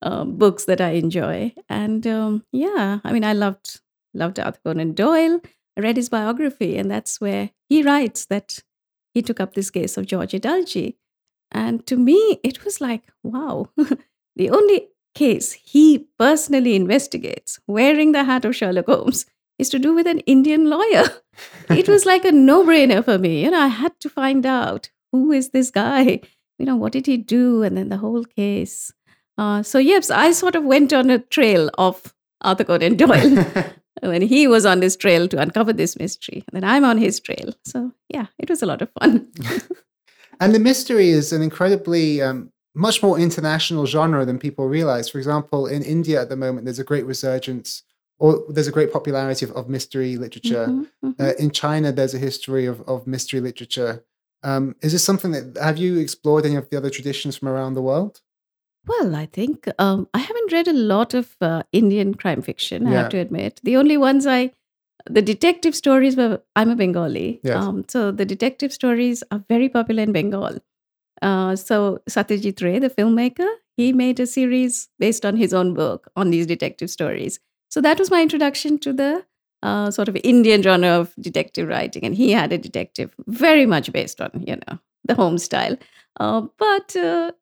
um, 0.03 0.37
books 0.37 0.65
that 0.65 0.81
I 0.81 0.91
enjoy, 0.91 1.55
and 1.69 2.07
um, 2.07 2.45
yeah, 2.53 3.01
I 3.05 3.13
mean, 3.13 3.25
I 3.25 3.33
loved 3.33 3.81
loved 4.15 4.39
Arthur 4.39 4.61
Conan 4.65 4.95
Doyle. 4.95 5.41
I 5.77 5.81
read 5.81 5.97
his 5.97 6.09
biography, 6.09 6.77
and 6.77 6.91
that's 6.91 7.21
where 7.21 7.51
he 7.69 7.83
writes 7.83 8.27
that 8.27 8.63
he 9.15 9.23
took 9.23 9.41
up 9.41 9.55
this 9.55 9.71
case 9.71 9.97
of 9.97 10.07
George 10.07 10.33
Edalji. 10.33 10.97
And 11.51 11.87
to 11.87 11.97
me, 11.97 12.39
it 12.45 12.65
was 12.65 12.81
like, 12.81 13.03
wow, 13.23 13.69
the 14.37 14.51
only 14.51 14.89
case 15.15 15.53
he 15.53 16.07
personally 16.19 16.77
investigates, 16.77 17.59
wearing 17.67 18.13
the 18.13 18.25
hat 18.25 18.45
of 18.45 18.55
Sherlock 18.55 18.87
Holmes, 18.87 19.27
is 19.59 19.69
to 19.71 19.79
do 19.79 19.95
with 19.95 20.07
an 20.07 20.21
Indian 20.21 20.71
lawyer. 20.71 21.05
it 21.71 21.89
was 21.89 22.07
like 22.07 22.25
a 22.25 22.33
no 22.33 22.65
brainer 22.65 23.05
for 23.05 23.19
me. 23.19 23.45
You 23.45 23.51
know, 23.51 23.61
I 23.61 23.69
had 23.69 23.99
to 24.01 24.09
find 24.09 24.47
out 24.47 24.91
who 25.13 25.33
is 25.33 25.51
this 25.51 25.71
guy? 25.71 26.21
You 26.59 26.67
know, 26.67 26.77
what 26.77 26.93
did 26.93 27.07
he 27.07 27.17
do? 27.17 27.63
And 27.63 27.77
then 27.77 27.89
the 27.89 27.97
whole 27.97 28.25
case. 28.25 28.93
Uh, 29.41 29.63
so, 29.63 29.79
yes, 29.79 30.11
I 30.11 30.33
sort 30.33 30.55
of 30.55 30.65
went 30.65 30.93
on 30.93 31.09
a 31.09 31.19
trail 31.19 31.71
of 31.79 32.15
Arthur 32.43 32.65
Conan 32.65 32.97
Doyle. 32.97 33.47
when 34.03 34.21
he 34.21 34.47
was 34.47 34.67
on 34.67 34.81
this 34.81 34.97
trail 34.97 35.29
to 35.29 35.41
uncover 35.41 35.73
this 35.73 35.99
mystery. 35.99 36.45
And 36.47 36.63
then 36.63 36.65
I'm 36.65 36.85
on 36.85 36.99
his 36.99 37.21
trail. 37.21 37.55
So, 37.65 37.93
yeah, 38.11 38.27
it 38.39 38.51
was 38.51 38.63
a 38.63 38.67
lot 38.67 38.83
of 38.83 38.91
fun. 39.01 39.29
and 40.41 40.55
the 40.55 40.59
mystery 40.59 41.09
is 41.09 41.33
an 41.33 41.41
incredibly 41.41 42.21
um, 42.21 42.53
much 42.75 43.03
more 43.03 43.19
international 43.19 43.87
genre 43.87 44.27
than 44.27 44.39
people 44.39 44.69
realize. 44.69 45.09
For 45.09 45.17
example, 45.17 45.67
in 45.67 45.83
India 45.83 46.21
at 46.21 46.29
the 46.29 46.37
moment, 46.37 46.67
there's 46.67 46.79
a 46.79 46.85
great 46.85 47.07
resurgence 47.07 47.83
or 48.19 48.45
there's 48.51 48.69
a 48.69 48.73
great 48.73 48.93
popularity 48.93 49.47
of, 49.47 49.53
of 49.53 49.71
mystery 49.71 50.19
literature. 50.19 50.67
Mm-hmm, 50.67 51.09
mm-hmm. 51.09 51.23
Uh, 51.23 51.33
in 51.39 51.51
China, 51.51 51.93
there's 51.93 52.13
a 52.13 52.19
history 52.19 52.67
of, 52.67 52.83
of 52.83 53.07
mystery 53.07 53.41
literature. 53.41 54.05
Um, 54.43 54.77
is 54.83 54.93
this 54.93 55.03
something 55.03 55.33
that 55.33 55.57
have 55.63 55.79
you 55.79 55.99
explored 55.99 56.45
any 56.45 56.57
of 56.57 56.69
the 56.69 56.77
other 56.77 56.91
traditions 56.91 57.39
from 57.39 57.49
around 57.49 57.73
the 57.73 57.83
world? 57.83 58.21
Well, 58.87 59.15
I 59.15 59.27
think 59.27 59.69
um, 59.79 60.09
I 60.15 60.19
haven't 60.19 60.53
read 60.53 60.69
a 60.69 60.73
lot 60.73 61.15
of 61.15 61.37
uh, 61.41 61.63
Indian 61.73 62.15
crime 62.15 62.43
fiction. 62.43 62.87
I 62.87 62.93
yeah. 62.93 62.99
have 63.03 63.11
to 63.11 63.19
admit, 63.19 63.61
the 63.63 63.77
only 63.77 63.97
ones 63.97 64.27
I, 64.27 64.53
the 65.09 65.23
detective 65.23 65.75
stories 65.75 66.17
were. 66.17 66.41
I'm 66.57 66.71
a 66.71 66.77
Bengali, 66.77 67.41
yes. 67.43 67.63
um, 67.63 67.85
so 67.89 68.11
the 68.11 68.25
detective 68.25 68.73
stories 68.73 69.23
are 69.31 69.45
very 69.49 69.69
popular 69.69 70.03
in 70.03 70.13
Bengal. 70.13 70.59
Uh, 71.23 71.57
so 71.57 72.01
Satyajit 72.09 72.63
Ray, 72.63 72.79
the 72.79 72.91
filmmaker, 72.91 73.49
he 73.77 73.93
made 73.93 74.19
a 74.21 74.27
series 74.27 74.89
based 74.99 75.25
on 75.25 75.37
his 75.37 75.53
own 75.53 75.75
book 75.75 76.11
on 76.17 76.31
these 76.31 76.47
detective 76.47 76.91
stories. 76.91 77.39
So 77.71 77.81
that 77.81 77.99
was 77.99 78.11
my 78.11 78.23
introduction 78.23 78.79
to 78.79 78.93
the 78.93 79.25
uh, 79.63 79.91
sort 79.91 80.09
of 80.09 80.17
Indian 80.25 80.63
genre 80.63 80.89
of 80.89 81.15
detective 81.21 81.69
writing, 81.69 82.05
and 82.05 82.15
he 82.15 82.33
had 82.33 82.53
a 82.53 82.59
detective 82.59 83.15
very 83.27 83.67
much 83.67 83.93
based 83.93 84.21
on 84.21 84.31
you 84.47 84.57
know 84.57 84.79
the 85.05 85.15
Holmes 85.15 85.45
style. 85.45 85.77
Uh, 86.19 86.43
but 86.59 86.95
uh, 86.97 87.33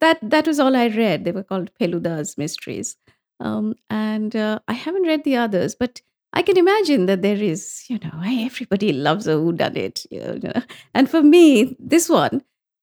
that 0.00 0.18
that 0.22 0.46
was 0.46 0.60
all 0.60 0.76
I 0.76 0.88
read. 0.88 1.24
They 1.24 1.32
were 1.32 1.42
called 1.42 1.70
Feluda's 1.80 2.36
mysteries, 2.36 2.96
um, 3.40 3.74
and 3.90 4.36
uh, 4.36 4.60
I 4.68 4.74
haven't 4.74 5.06
read 5.06 5.24
the 5.24 5.36
others, 5.36 5.74
but. 5.74 6.02
I 6.34 6.42
can 6.42 6.58
imagine 6.58 7.06
that 7.06 7.22
there 7.22 7.42
is, 7.42 7.84
you 7.88 7.98
know, 8.04 8.20
everybody 8.22 8.92
loves 8.92 9.26
a 9.26 9.36
whodunit, 9.36 10.06
you 10.10 10.38
know. 10.40 10.62
And 10.94 11.08
for 11.08 11.22
me, 11.22 11.74
this 11.80 12.10
one, 12.10 12.42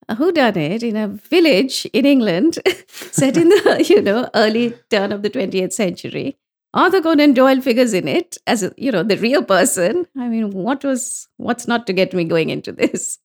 a 0.10 0.16
whodunit 0.16 0.82
in 0.82 0.96
a 0.96 1.08
village 1.08 1.86
in 1.94 2.08
England, 2.08 2.58
set 2.88 3.38
in 3.38 3.50
the, 3.50 3.86
you 3.88 4.02
know, 4.02 4.28
early 4.34 4.74
turn 4.90 5.12
of 5.12 5.22
the 5.22 5.30
20th 5.30 5.74
century, 5.74 6.38
Arthur 6.76 7.02
Conan 7.02 7.34
Doyle 7.34 7.62
figures 7.62 7.94
in 7.94 8.08
it 8.08 8.38
as 8.48 8.62
a, 8.62 8.74
you 8.78 8.92
know 8.92 9.02
the 9.02 9.16
real 9.18 9.42
person. 9.42 10.06
I 10.18 10.28
mean, 10.28 10.52
what 10.52 10.84
was 10.84 11.28
what's 11.38 11.68
not 11.68 11.88
to 11.88 11.94
get 11.94 12.14
me 12.14 12.26
going 12.26 12.50
into 12.50 12.74
this? 12.74 13.18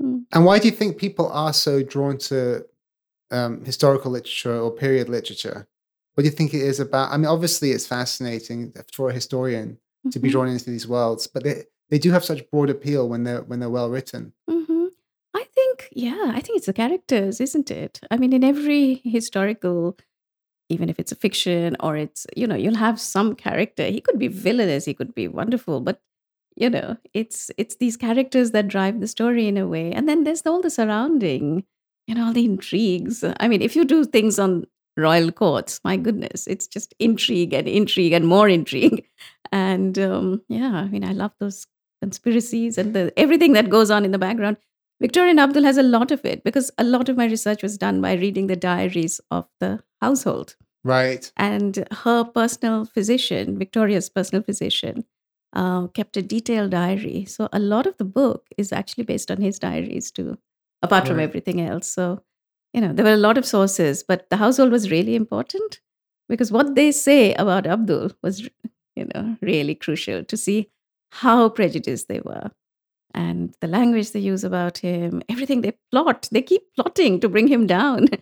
Hmm. 0.00 0.18
and 0.32 0.44
why 0.44 0.58
do 0.58 0.68
you 0.68 0.74
think 0.74 0.98
people 0.98 1.30
are 1.32 1.52
so 1.52 1.82
drawn 1.82 2.18
to 2.18 2.66
um, 3.30 3.64
historical 3.64 4.10
literature 4.10 4.58
or 4.58 4.70
period 4.70 5.08
literature? 5.08 5.66
What 6.14 6.22
do 6.22 6.28
you 6.28 6.36
think 6.36 6.54
it 6.54 6.60
is 6.60 6.80
about? 6.80 7.12
I 7.12 7.16
mean, 7.16 7.26
obviously, 7.26 7.72
it's 7.72 7.86
fascinating 7.86 8.72
for 8.92 9.10
a 9.10 9.12
historian 9.12 9.72
mm-hmm. 9.72 10.10
to 10.10 10.18
be 10.18 10.28
mm-hmm. 10.28 10.32
drawn 10.32 10.48
into 10.48 10.70
these 10.70 10.88
worlds, 10.88 11.26
but 11.26 11.44
they 11.44 11.64
they 11.90 11.98
do 11.98 12.10
have 12.10 12.24
such 12.24 12.48
broad 12.50 12.70
appeal 12.70 13.08
when 13.08 13.24
they're 13.24 13.42
when 13.42 13.60
they're 13.60 13.70
well 13.70 13.90
written. 13.90 14.32
Mm-hmm. 14.48 14.86
I 15.34 15.44
think, 15.44 15.88
yeah, 15.92 16.32
I 16.34 16.40
think 16.40 16.56
it's 16.56 16.66
the 16.66 16.72
characters, 16.72 17.40
isn't 17.40 17.70
it? 17.70 18.00
I 18.10 18.16
mean, 18.16 18.32
in 18.32 18.44
every 18.44 19.02
historical 19.04 19.96
even 20.68 20.88
if 20.88 20.98
it's 20.98 21.12
a 21.12 21.16
fiction 21.16 21.76
or 21.80 21.96
it's 21.96 22.26
you 22.36 22.46
know 22.46 22.54
you'll 22.54 22.74
have 22.74 23.00
some 23.00 23.34
character 23.34 23.84
he 23.84 24.00
could 24.00 24.18
be 24.18 24.28
villainous 24.28 24.84
he 24.84 24.94
could 24.94 25.14
be 25.14 25.28
wonderful 25.28 25.80
but 25.80 26.00
you 26.56 26.70
know 26.70 26.96
it's 27.12 27.50
it's 27.56 27.76
these 27.76 27.96
characters 27.96 28.50
that 28.50 28.68
drive 28.68 29.00
the 29.00 29.06
story 29.06 29.46
in 29.46 29.56
a 29.56 29.66
way 29.66 29.92
and 29.92 30.08
then 30.08 30.24
there's 30.24 30.42
all 30.46 30.60
the 30.60 30.70
surrounding 30.70 31.64
you 32.06 32.14
know 32.14 32.26
all 32.26 32.32
the 32.32 32.44
intrigues 32.44 33.24
i 33.40 33.48
mean 33.48 33.62
if 33.62 33.76
you 33.76 33.84
do 33.84 34.04
things 34.04 34.38
on 34.38 34.64
royal 34.96 35.30
courts 35.30 35.80
my 35.84 35.96
goodness 35.96 36.46
it's 36.46 36.66
just 36.66 36.94
intrigue 36.98 37.52
and 37.52 37.68
intrigue 37.68 38.12
and 38.12 38.26
more 38.26 38.48
intrigue 38.58 39.04
and 39.52 39.98
um, 39.98 40.42
yeah 40.48 40.72
i 40.72 40.88
mean 40.88 41.04
i 41.04 41.12
love 41.12 41.32
those 41.38 41.66
conspiracies 42.02 42.78
and 42.78 42.94
the 42.94 43.12
everything 43.18 43.52
that 43.52 43.70
goes 43.70 43.90
on 43.90 44.04
in 44.04 44.10
the 44.10 44.18
background 44.18 44.56
victoria 45.00 45.30
and 45.30 45.40
abdul 45.40 45.64
has 45.64 45.76
a 45.76 45.82
lot 45.82 46.10
of 46.10 46.24
it 46.24 46.42
because 46.44 46.70
a 46.78 46.84
lot 46.84 47.08
of 47.08 47.16
my 47.16 47.26
research 47.26 47.62
was 47.62 47.76
done 47.76 48.00
by 48.00 48.14
reading 48.14 48.46
the 48.46 48.56
diaries 48.56 49.20
of 49.30 49.46
the 49.60 49.82
household. 50.00 50.56
Right. 50.84 51.30
And 51.36 51.86
her 51.90 52.24
personal 52.24 52.84
physician, 52.84 53.58
Victoria's 53.58 54.08
personal 54.08 54.42
physician, 54.42 55.04
uh, 55.52 55.86
kept 55.88 56.16
a 56.16 56.22
detailed 56.22 56.70
diary. 56.70 57.24
So 57.24 57.48
a 57.52 57.58
lot 57.58 57.86
of 57.86 57.96
the 57.96 58.04
book 58.04 58.46
is 58.56 58.72
actually 58.72 59.04
based 59.04 59.30
on 59.30 59.40
his 59.40 59.58
diaries 59.58 60.10
too, 60.10 60.38
apart 60.82 61.04
right. 61.04 61.08
from 61.08 61.20
everything 61.20 61.60
else. 61.60 61.88
So, 61.88 62.22
you 62.72 62.80
know, 62.80 62.92
there 62.92 63.04
were 63.04 63.12
a 63.12 63.16
lot 63.16 63.38
of 63.38 63.46
sources, 63.46 64.02
but 64.02 64.28
the 64.30 64.36
household 64.36 64.70
was 64.70 64.90
really 64.90 65.14
important 65.14 65.80
because 66.28 66.52
what 66.52 66.74
they 66.74 66.92
say 66.92 67.34
about 67.34 67.66
Abdul 67.66 68.12
was, 68.22 68.48
you 68.96 69.08
know, 69.14 69.36
really 69.40 69.74
crucial 69.74 70.24
to 70.24 70.36
see 70.36 70.70
how 71.12 71.48
prejudiced 71.48 72.08
they 72.08 72.20
were 72.20 72.50
and 73.16 73.56
the 73.60 73.66
language 73.66 74.12
they 74.12 74.20
use 74.20 74.44
about 74.44 74.78
him, 74.78 75.22
everything 75.28 75.62
they 75.62 75.72
plot, 75.90 76.28
they 76.30 76.42
keep 76.42 76.62
plotting 76.74 77.18
to 77.20 77.28
bring 77.28 77.48
him 77.48 77.66
down. 77.66 78.08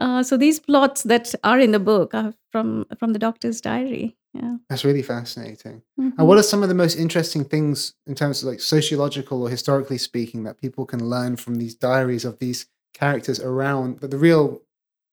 Uh, 0.00 0.22
so 0.22 0.36
these 0.36 0.60
plots 0.60 1.02
that 1.02 1.34
are 1.42 1.58
in 1.58 1.72
the 1.72 1.80
book 1.80 2.14
are 2.14 2.32
from 2.52 2.86
from 3.00 3.12
the 3.12 3.18
doctor's 3.18 3.60
diary. 3.60 4.16
Yeah, 4.34 4.56
that's 4.68 4.84
really 4.84 5.02
fascinating. 5.02 5.82
Mm-hmm. 5.98 6.18
And 6.18 6.28
what 6.28 6.38
are 6.38 6.42
some 6.42 6.62
of 6.62 6.68
the 6.68 6.74
most 6.74 6.96
interesting 6.96 7.44
things 7.44 7.94
in 8.06 8.14
terms 8.14 8.42
of 8.42 8.48
like 8.48 8.60
sociological 8.60 9.42
or 9.42 9.48
historically 9.48 9.98
speaking 9.98 10.44
that 10.44 10.60
people 10.60 10.84
can 10.84 11.08
learn 11.08 11.36
from 11.36 11.56
these 11.56 11.74
diaries 11.74 12.24
of 12.24 12.38
these 12.38 12.66
characters 12.94 13.40
around 13.40 14.00
but 14.00 14.10
the 14.10 14.18
real 14.18 14.60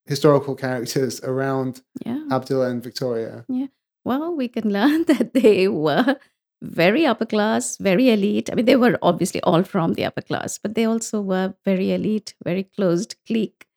historical 0.05 0.55
characters 0.55 1.21
around 1.21 1.81
yeah. 2.05 2.23
Abdullah 2.31 2.69
and 2.69 2.83
Victoria? 2.83 3.45
Yeah. 3.47 3.67
Well, 4.03 4.35
we 4.35 4.47
can 4.47 4.69
learn 4.79 5.05
that 5.05 5.33
they 5.33 5.67
were 5.67 6.17
very 6.61 7.05
upper 7.05 7.25
class, 7.25 7.77
very 7.77 8.09
elite. 8.09 8.49
I 8.51 8.55
mean, 8.55 8.65
they 8.65 8.75
were 8.75 8.97
obviously 9.01 9.41
all 9.41 9.63
from 9.63 9.93
the 9.93 10.05
upper 10.05 10.21
class, 10.21 10.57
but 10.57 10.75
they 10.75 10.85
also 10.85 11.21
were 11.21 11.53
very 11.63 11.91
elite, 11.91 12.33
very 12.43 12.63
closed 12.63 13.15
clique. 13.25 13.67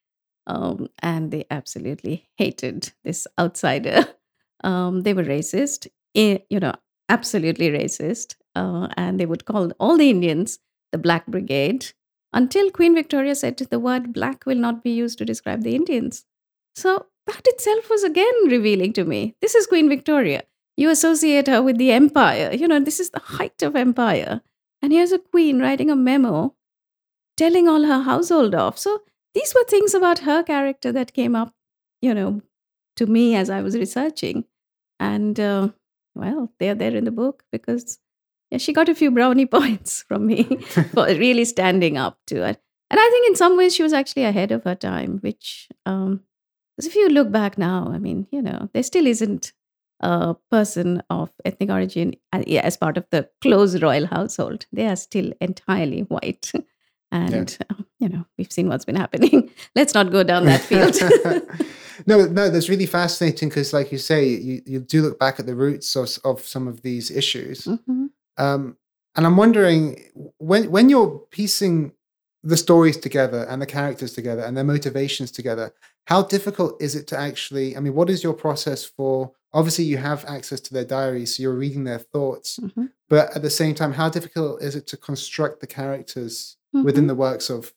Um, 0.46 0.88
and 1.02 1.30
they 1.30 1.44
absolutely 1.50 2.30
hated 2.36 2.92
this 3.04 3.26
outsider. 3.38 4.06
Um, 4.64 5.02
they 5.02 5.14
were 5.14 5.24
racist, 5.24 5.86
you 6.14 6.40
know, 6.50 6.74
absolutely 7.08 7.70
racist. 7.70 8.36
Uh, 8.54 8.88
and 8.96 9.20
they 9.20 9.26
would 9.26 9.44
call 9.44 9.70
all 9.78 9.96
the 9.96 10.10
Indians 10.10 10.58
the 10.90 10.98
Black 10.98 11.26
Brigade 11.26 11.92
until 12.32 12.70
Queen 12.70 12.94
Victoria 12.94 13.34
said 13.34 13.56
the 13.58 13.78
word 13.78 14.12
black 14.12 14.44
will 14.46 14.56
not 14.56 14.82
be 14.82 14.90
used 14.90 15.18
to 15.18 15.24
describe 15.24 15.62
the 15.62 15.74
Indians. 15.74 16.24
So 16.74 17.06
that 17.26 17.42
itself 17.46 17.88
was 17.88 18.02
again 18.02 18.34
revealing 18.48 18.92
to 18.94 19.04
me. 19.04 19.36
This 19.40 19.54
is 19.54 19.66
Queen 19.66 19.88
Victoria 19.88 20.42
you 20.78 20.90
associate 20.90 21.48
her 21.48 21.60
with 21.60 21.76
the 21.76 21.90
empire. 21.90 22.52
You 22.52 22.68
know, 22.68 22.78
this 22.78 23.00
is 23.00 23.10
the 23.10 23.18
height 23.18 23.62
of 23.62 23.74
empire. 23.74 24.40
And 24.80 24.92
here's 24.92 25.10
a 25.10 25.18
queen 25.18 25.58
writing 25.58 25.90
a 25.90 25.96
memo 25.96 26.54
telling 27.36 27.66
all 27.66 27.82
her 27.82 28.02
household 28.02 28.54
off. 28.54 28.78
So 28.78 29.02
these 29.34 29.52
were 29.54 29.64
things 29.64 29.92
about 29.92 30.20
her 30.20 30.44
character 30.44 30.92
that 30.92 31.12
came 31.12 31.34
up, 31.34 31.52
you 32.00 32.14
know, 32.14 32.42
to 32.98 33.06
me 33.06 33.34
as 33.34 33.50
I 33.50 33.62
was 33.62 33.76
researching. 33.76 34.44
And 35.00 35.38
uh, 35.38 35.68
well, 36.14 36.52
they're 36.58 36.74
there 36.74 36.94
in 36.94 37.04
the 37.04 37.10
book 37.10 37.44
because 37.50 37.98
yeah, 38.50 38.58
she 38.58 38.72
got 38.72 38.88
a 38.88 38.94
few 38.94 39.10
brownie 39.10 39.46
points 39.58 40.02
from 40.02 40.26
me 40.26 40.44
for 40.94 41.06
really 41.06 41.44
standing 41.44 41.96
up 41.96 42.18
to 42.26 42.36
it. 42.46 42.60
And 42.90 42.98
I 42.98 43.10
think 43.10 43.28
in 43.28 43.36
some 43.36 43.56
ways 43.56 43.74
she 43.74 43.82
was 43.82 43.92
actually 43.92 44.24
ahead 44.24 44.50
of 44.50 44.64
her 44.64 44.74
time, 44.74 45.18
which, 45.20 45.68
um, 45.84 46.20
if 46.78 46.94
you 46.94 47.08
look 47.08 47.30
back 47.30 47.58
now, 47.58 47.90
I 47.92 47.98
mean, 47.98 48.26
you 48.30 48.40
know, 48.40 48.70
there 48.72 48.82
still 48.82 49.06
isn't 49.06 49.52
a 50.00 50.34
person 50.50 51.02
of 51.10 51.30
ethnic 51.44 51.70
origin 51.70 52.14
uh, 52.32 52.38
as 52.62 52.76
part 52.76 52.96
of 52.96 53.04
the 53.10 53.28
close 53.42 53.82
royal 53.82 54.06
household. 54.06 54.66
They 54.72 54.86
are 54.86 54.96
still 54.96 55.32
entirely 55.40 56.00
white. 56.00 56.52
And, 57.10 57.56
yeah. 57.58 57.66
Um, 57.70 57.86
you 57.98 58.08
know, 58.08 58.24
we've 58.36 58.52
seen 58.52 58.68
what's 58.68 58.84
been 58.84 58.96
happening. 58.96 59.50
Let's 59.74 59.94
not 59.94 60.10
go 60.10 60.22
down 60.22 60.44
that 60.44 60.60
field. 60.60 60.94
no, 62.06 62.26
no, 62.26 62.50
that's 62.50 62.68
really 62.68 62.86
fascinating 62.86 63.48
because, 63.48 63.72
like 63.72 63.90
you 63.92 63.98
say, 63.98 64.28
you, 64.28 64.62
you 64.66 64.80
do 64.80 65.02
look 65.02 65.18
back 65.18 65.40
at 65.40 65.46
the 65.46 65.54
roots 65.54 65.96
of, 65.96 66.10
of 66.24 66.46
some 66.46 66.68
of 66.68 66.82
these 66.82 67.10
issues. 67.10 67.64
Mm-hmm. 67.64 68.06
Um, 68.36 68.76
and 69.16 69.26
I'm 69.26 69.36
wondering 69.36 70.04
when 70.38 70.70
when 70.70 70.88
you're 70.88 71.18
piecing 71.30 71.92
the 72.44 72.56
stories 72.56 72.96
together 72.96 73.46
and 73.48 73.60
the 73.60 73.66
characters 73.66 74.12
together 74.12 74.42
and 74.42 74.56
their 74.56 74.64
motivations 74.64 75.32
together, 75.32 75.72
how 76.06 76.22
difficult 76.22 76.80
is 76.80 76.94
it 76.94 77.08
to 77.08 77.18
actually? 77.18 77.76
I 77.76 77.80
mean, 77.80 77.94
what 77.94 78.10
is 78.10 78.22
your 78.22 78.34
process 78.34 78.84
for 78.84 79.32
obviously 79.52 79.84
you 79.84 79.96
have 79.96 80.24
access 80.26 80.60
to 80.60 80.74
their 80.74 80.84
diaries 80.84 81.36
so 81.36 81.42
you're 81.42 81.54
reading 81.54 81.84
their 81.84 81.98
thoughts 81.98 82.58
mm-hmm. 82.58 82.86
but 83.08 83.34
at 83.34 83.42
the 83.42 83.50
same 83.50 83.74
time 83.74 83.92
how 83.92 84.08
difficult 84.08 84.62
is 84.62 84.76
it 84.76 84.86
to 84.86 84.96
construct 84.96 85.60
the 85.60 85.66
characters 85.66 86.57
mm-hmm. 86.74 86.84
within 86.84 87.06
the 87.06 87.14
works 87.14 87.50
of 87.50 87.72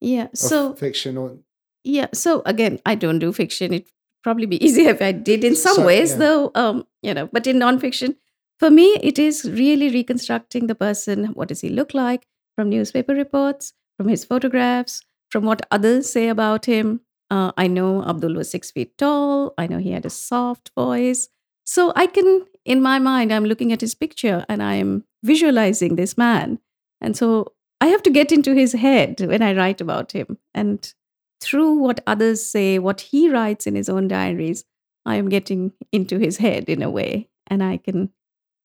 yeah 0.00 0.24
of 0.24 0.38
so 0.38 0.74
fiction 0.74 1.16
or 1.16 1.38
yeah 1.84 2.06
so 2.12 2.42
again 2.46 2.78
i 2.86 2.94
don't 2.94 3.18
do 3.18 3.32
fiction 3.32 3.72
it'd 3.72 3.88
probably 4.22 4.46
be 4.46 4.62
easier 4.64 4.90
if 4.90 5.02
i 5.02 5.12
did 5.12 5.44
in 5.44 5.56
some 5.56 5.76
so, 5.76 5.86
ways 5.86 6.12
yeah. 6.12 6.18
though 6.18 6.50
um 6.54 6.86
you 7.02 7.14
know 7.14 7.28
but 7.32 7.46
in 7.46 7.58
nonfiction 7.58 8.16
for 8.58 8.70
me 8.70 8.86
it 9.02 9.18
is 9.18 9.44
really 9.50 9.90
reconstructing 9.90 10.66
the 10.66 10.74
person 10.74 11.26
what 11.34 11.48
does 11.48 11.60
he 11.60 11.68
look 11.68 11.94
like 11.94 12.26
from 12.54 12.68
newspaper 12.68 13.14
reports 13.14 13.72
from 13.96 14.08
his 14.08 14.24
photographs 14.24 15.02
from 15.30 15.44
what 15.44 15.66
others 15.70 16.10
say 16.10 16.28
about 16.28 16.66
him 16.66 17.00
uh, 17.30 17.52
I 17.56 17.66
know 17.66 18.02
Abdul 18.04 18.34
was 18.34 18.50
six 18.50 18.70
feet 18.70 18.96
tall. 18.96 19.52
I 19.58 19.66
know 19.66 19.78
he 19.78 19.90
had 19.90 20.06
a 20.06 20.10
soft 20.10 20.70
voice. 20.74 21.28
So 21.64 21.92
I 21.94 22.06
can 22.06 22.46
in 22.64 22.82
my 22.82 22.98
mind, 22.98 23.32
I'm 23.32 23.46
looking 23.46 23.72
at 23.72 23.80
his 23.80 23.94
picture 23.94 24.44
and 24.48 24.62
I'm 24.62 25.04
visualizing 25.22 25.96
this 25.96 26.18
man. 26.18 26.58
And 27.00 27.16
so 27.16 27.52
I 27.80 27.86
have 27.86 28.02
to 28.04 28.10
get 28.10 28.32
into 28.32 28.54
his 28.54 28.72
head 28.72 29.20
when 29.20 29.42
I 29.42 29.54
write 29.54 29.80
about 29.80 30.12
him. 30.12 30.38
And 30.54 30.92
through 31.40 31.74
what 31.74 32.00
others 32.06 32.44
say, 32.44 32.78
what 32.78 33.00
he 33.00 33.30
writes 33.30 33.66
in 33.66 33.74
his 33.74 33.88
own 33.88 34.08
diaries, 34.08 34.64
I 35.06 35.16
am 35.16 35.28
getting 35.28 35.72
into 35.92 36.18
his 36.18 36.38
head 36.38 36.68
in 36.68 36.82
a 36.82 36.90
way. 36.90 37.28
And 37.46 37.62
I 37.62 37.76
can, 37.78 38.10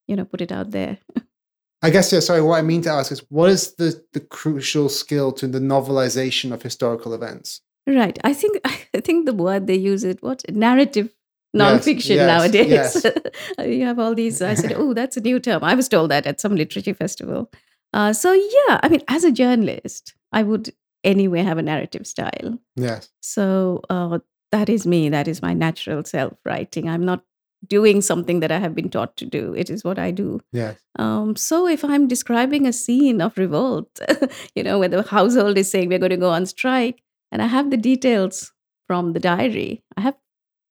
you 0.07 0.15
know, 0.15 0.25
put 0.25 0.41
it 0.41 0.51
out 0.51 0.71
there. 0.71 0.97
I 1.83 1.89
guess, 1.89 2.13
yeah, 2.13 2.21
sorry, 2.21 2.41
what 2.41 2.57
I 2.57 2.61
mean 2.61 2.81
to 2.83 2.89
ask 2.89 3.11
is 3.11 3.19
what 3.29 3.49
is 3.49 3.75
the, 3.75 4.01
the 4.13 4.21
crucial 4.21 4.87
skill 4.87 5.33
to 5.33 5.47
the 5.47 5.59
novelization 5.59 6.53
of 6.53 6.61
historical 6.61 7.13
events? 7.13 7.61
Right. 7.85 8.17
I 8.23 8.33
think 8.33 8.59
I 8.65 9.01
think 9.01 9.25
the 9.25 9.33
word 9.33 9.67
they 9.67 9.75
use 9.75 10.03
it 10.03 10.21
what 10.23 10.43
narrative 10.49 11.09
nonfiction 11.55 12.15
yes, 12.15 12.27
nowadays. 12.27 13.03
Yes. 13.03 13.05
you 13.59 13.85
have 13.85 13.99
all 13.99 14.15
these. 14.15 14.41
I 14.41 14.53
said, 14.53 14.73
oh, 14.73 14.93
that's 14.93 15.17
a 15.17 15.21
new 15.21 15.39
term. 15.39 15.63
I 15.63 15.75
was 15.75 15.89
told 15.89 16.11
that 16.11 16.25
at 16.25 16.39
some 16.39 16.55
literature 16.55 16.93
festival. 16.93 17.51
Uh, 17.93 18.11
so 18.13 18.33
yeah, 18.33 18.79
I 18.81 18.89
mean, 18.89 19.01
as 19.07 19.23
a 19.23 19.31
journalist, 19.31 20.15
I 20.31 20.43
would 20.43 20.73
anyway 21.03 21.43
have 21.43 21.57
a 21.57 21.63
narrative 21.63 22.07
style. 22.07 22.59
Yes. 22.75 23.09
So 23.21 23.81
uh, 23.89 24.19
that 24.51 24.69
is 24.69 24.87
me. 24.87 25.09
That 25.09 25.27
is 25.27 25.41
my 25.41 25.53
natural 25.53 26.03
self 26.03 26.33
writing. 26.45 26.89
I'm 26.89 27.05
not 27.05 27.23
doing 27.67 28.01
something 28.01 28.39
that 28.41 28.51
I 28.51 28.59
have 28.59 28.75
been 28.75 28.89
taught 28.89 29.15
to 29.17 29.25
do. 29.25 29.53
It 29.53 29.69
is 29.69 29.83
what 29.83 29.97
I 29.97 30.11
do. 30.11 30.41
Yes. 30.51 30.77
Um, 30.99 31.35
so 31.35 31.67
if 31.67 31.83
I'm 31.83 32.07
describing 32.07 32.65
a 32.65 32.73
scene 32.73 33.21
of 33.21 33.37
revolt, 33.37 33.99
you 34.55 34.63
know, 34.63 34.79
where 34.79 34.89
the 34.89 35.03
household 35.03 35.57
is 35.57 35.69
saying 35.69 35.89
we're 35.89 35.99
going 35.99 36.09
to 36.09 36.17
go 36.17 36.29
on 36.29 36.45
strike, 36.45 37.01
and 37.31 37.41
I 37.41 37.47
have 37.47 37.71
the 37.71 37.77
details 37.77 38.51
from 38.87 39.13
the 39.13 39.19
diary, 39.19 39.83
I 39.95 40.01
have 40.01 40.15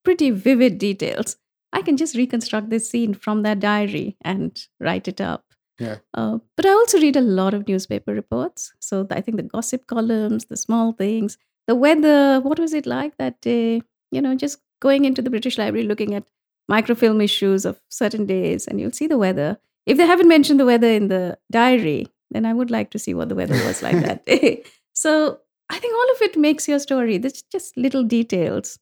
pretty 0.05 0.31
vivid 0.31 0.79
details. 0.79 1.37
I 1.73 1.83
can 1.83 1.97
just 1.97 2.15
reconstruct 2.15 2.69
this 2.69 2.91
scene 2.91 3.15
from 3.15 3.43
that 3.43 3.61
diary 3.61 4.17
and 4.23 4.59
write 4.79 5.09
it 5.09 5.21
up. 5.21 5.45
Yeah. 5.83 5.97
Uh, 6.15 6.39
but 6.57 6.67
I 6.67 6.71
also 6.71 6.99
read 7.01 7.17
a 7.17 7.21
lot 7.21 7.55
of 7.55 7.67
newspaper 7.67 8.13
reports. 8.15 8.73
So 8.81 9.07
I 9.11 9.21
think 9.21 9.37
the 9.37 9.43
gossip 9.43 9.87
columns, 9.87 10.45
the 10.47 10.57
small 10.57 10.93
things, 10.93 11.39
the 11.67 11.75
weather, 11.75 12.41
what 12.41 12.59
was 12.59 12.73
it 12.75 12.87
like 12.87 13.17
that 13.19 13.41
day? 13.41 13.83
You 14.11 14.21
know, 14.21 14.35
just 14.35 14.59
going 14.81 15.05
into 15.05 15.23
the 15.23 15.31
British 15.31 15.59
Library, 15.59 15.87
looking 15.87 16.15
at 16.15 16.25
microfilm 16.69 17.21
issues 17.21 17.65
of 17.65 17.81
certain 17.89 18.27
days, 18.27 18.67
and 18.67 18.81
you'll 18.81 18.93
see 18.93 19.07
the 19.07 19.19
weather. 19.19 19.59
If 19.87 19.97
they 19.97 20.07
haven't 20.07 20.29
mentioned 20.29 20.61
the 20.61 20.67
weather 20.67 20.89
in 20.89 21.09
the 21.09 21.39
diary, 21.51 22.07
then 22.31 22.47
I 22.47 22.53
would 22.53 22.71
like 22.71 22.91
to 22.91 22.99
see 22.99 23.15
what 23.15 23.29
the 23.29 23.35
weather 23.35 23.55
was 23.67 23.83
like 23.83 24.01
that 24.05 24.25
day. 24.33 24.65
So 24.95 25.41
I 25.71 25.79
think 25.79 25.95
all 25.95 26.11
of 26.15 26.23
it 26.23 26.37
makes 26.37 26.69
your 26.69 26.79
story. 26.79 27.19
There's 27.19 27.43
just 27.43 27.77
little 27.77 28.05
details. 28.05 28.79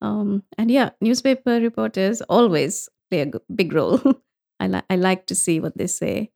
Um, 0.00 0.42
and 0.58 0.70
yeah, 0.70 0.90
newspaper 1.00 1.60
reporters 1.60 2.20
always 2.22 2.88
play 3.10 3.22
a 3.22 3.30
big 3.54 3.72
role. 3.72 4.00
I, 4.60 4.66
li- 4.66 4.82
I 4.90 4.96
like 4.96 5.26
to 5.26 5.34
see 5.36 5.60
what 5.60 5.78
they 5.78 5.86
say. 5.86 6.31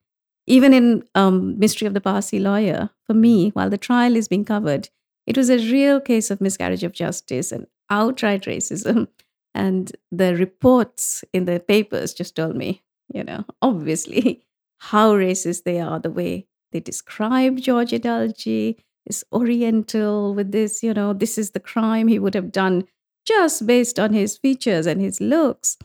Even 0.47 0.73
in 0.73 1.05
um, 1.15 1.59
Mystery 1.59 1.87
of 1.87 1.95
the 1.95 2.01
Parsi 2.01 2.39
Lawyer, 2.39 2.91
for 3.05 3.15
me, 3.15 3.51
while 3.51 3.71
the 3.71 3.79
trial 3.79 4.17
is 4.17 4.29
being 4.29 4.45
covered, 4.45 4.89
it 5.27 5.37
was 5.37 5.51
a 5.51 5.59
real 5.59 6.01
case 6.01 6.31
of 6.31 6.41
miscarriage 6.41 6.85
of 6.85 6.93
justice 6.93 7.51
and 7.51 7.67
outright 7.91 8.43
racism. 8.43 9.09
And 9.55 9.97
the 10.13 10.37
reports 10.37 11.25
in 11.33 11.47
the 11.47 11.59
papers 11.59 12.15
just 12.15 12.37
told 12.37 12.57
me, 12.57 12.83
you 13.13 13.25
know, 13.25 13.45
obviously 13.63 14.45
how 14.79 15.15
racist 15.15 15.65
they 15.65 15.81
are, 15.81 15.99
the 15.99 16.11
way 16.11 16.47
they 16.73 16.81
describe 16.81 17.57
George 17.57 17.93
Edalji, 17.93 18.77
this 19.07 19.25
Oriental 19.33 20.35
with 20.35 20.53
this, 20.53 20.83
you 20.83 20.93
know, 20.93 21.13
this 21.13 21.39
is 21.39 21.53
the 21.53 21.61
crime 21.61 22.09
he 22.09 22.19
would 22.19 22.35
have 22.35 22.53
done 22.53 22.87
just 23.25 23.67
based 23.67 23.99
on 23.99 24.13
his 24.13 24.37
features 24.37 24.87
and 24.87 25.01
his 25.01 25.21
looks. 25.21 25.79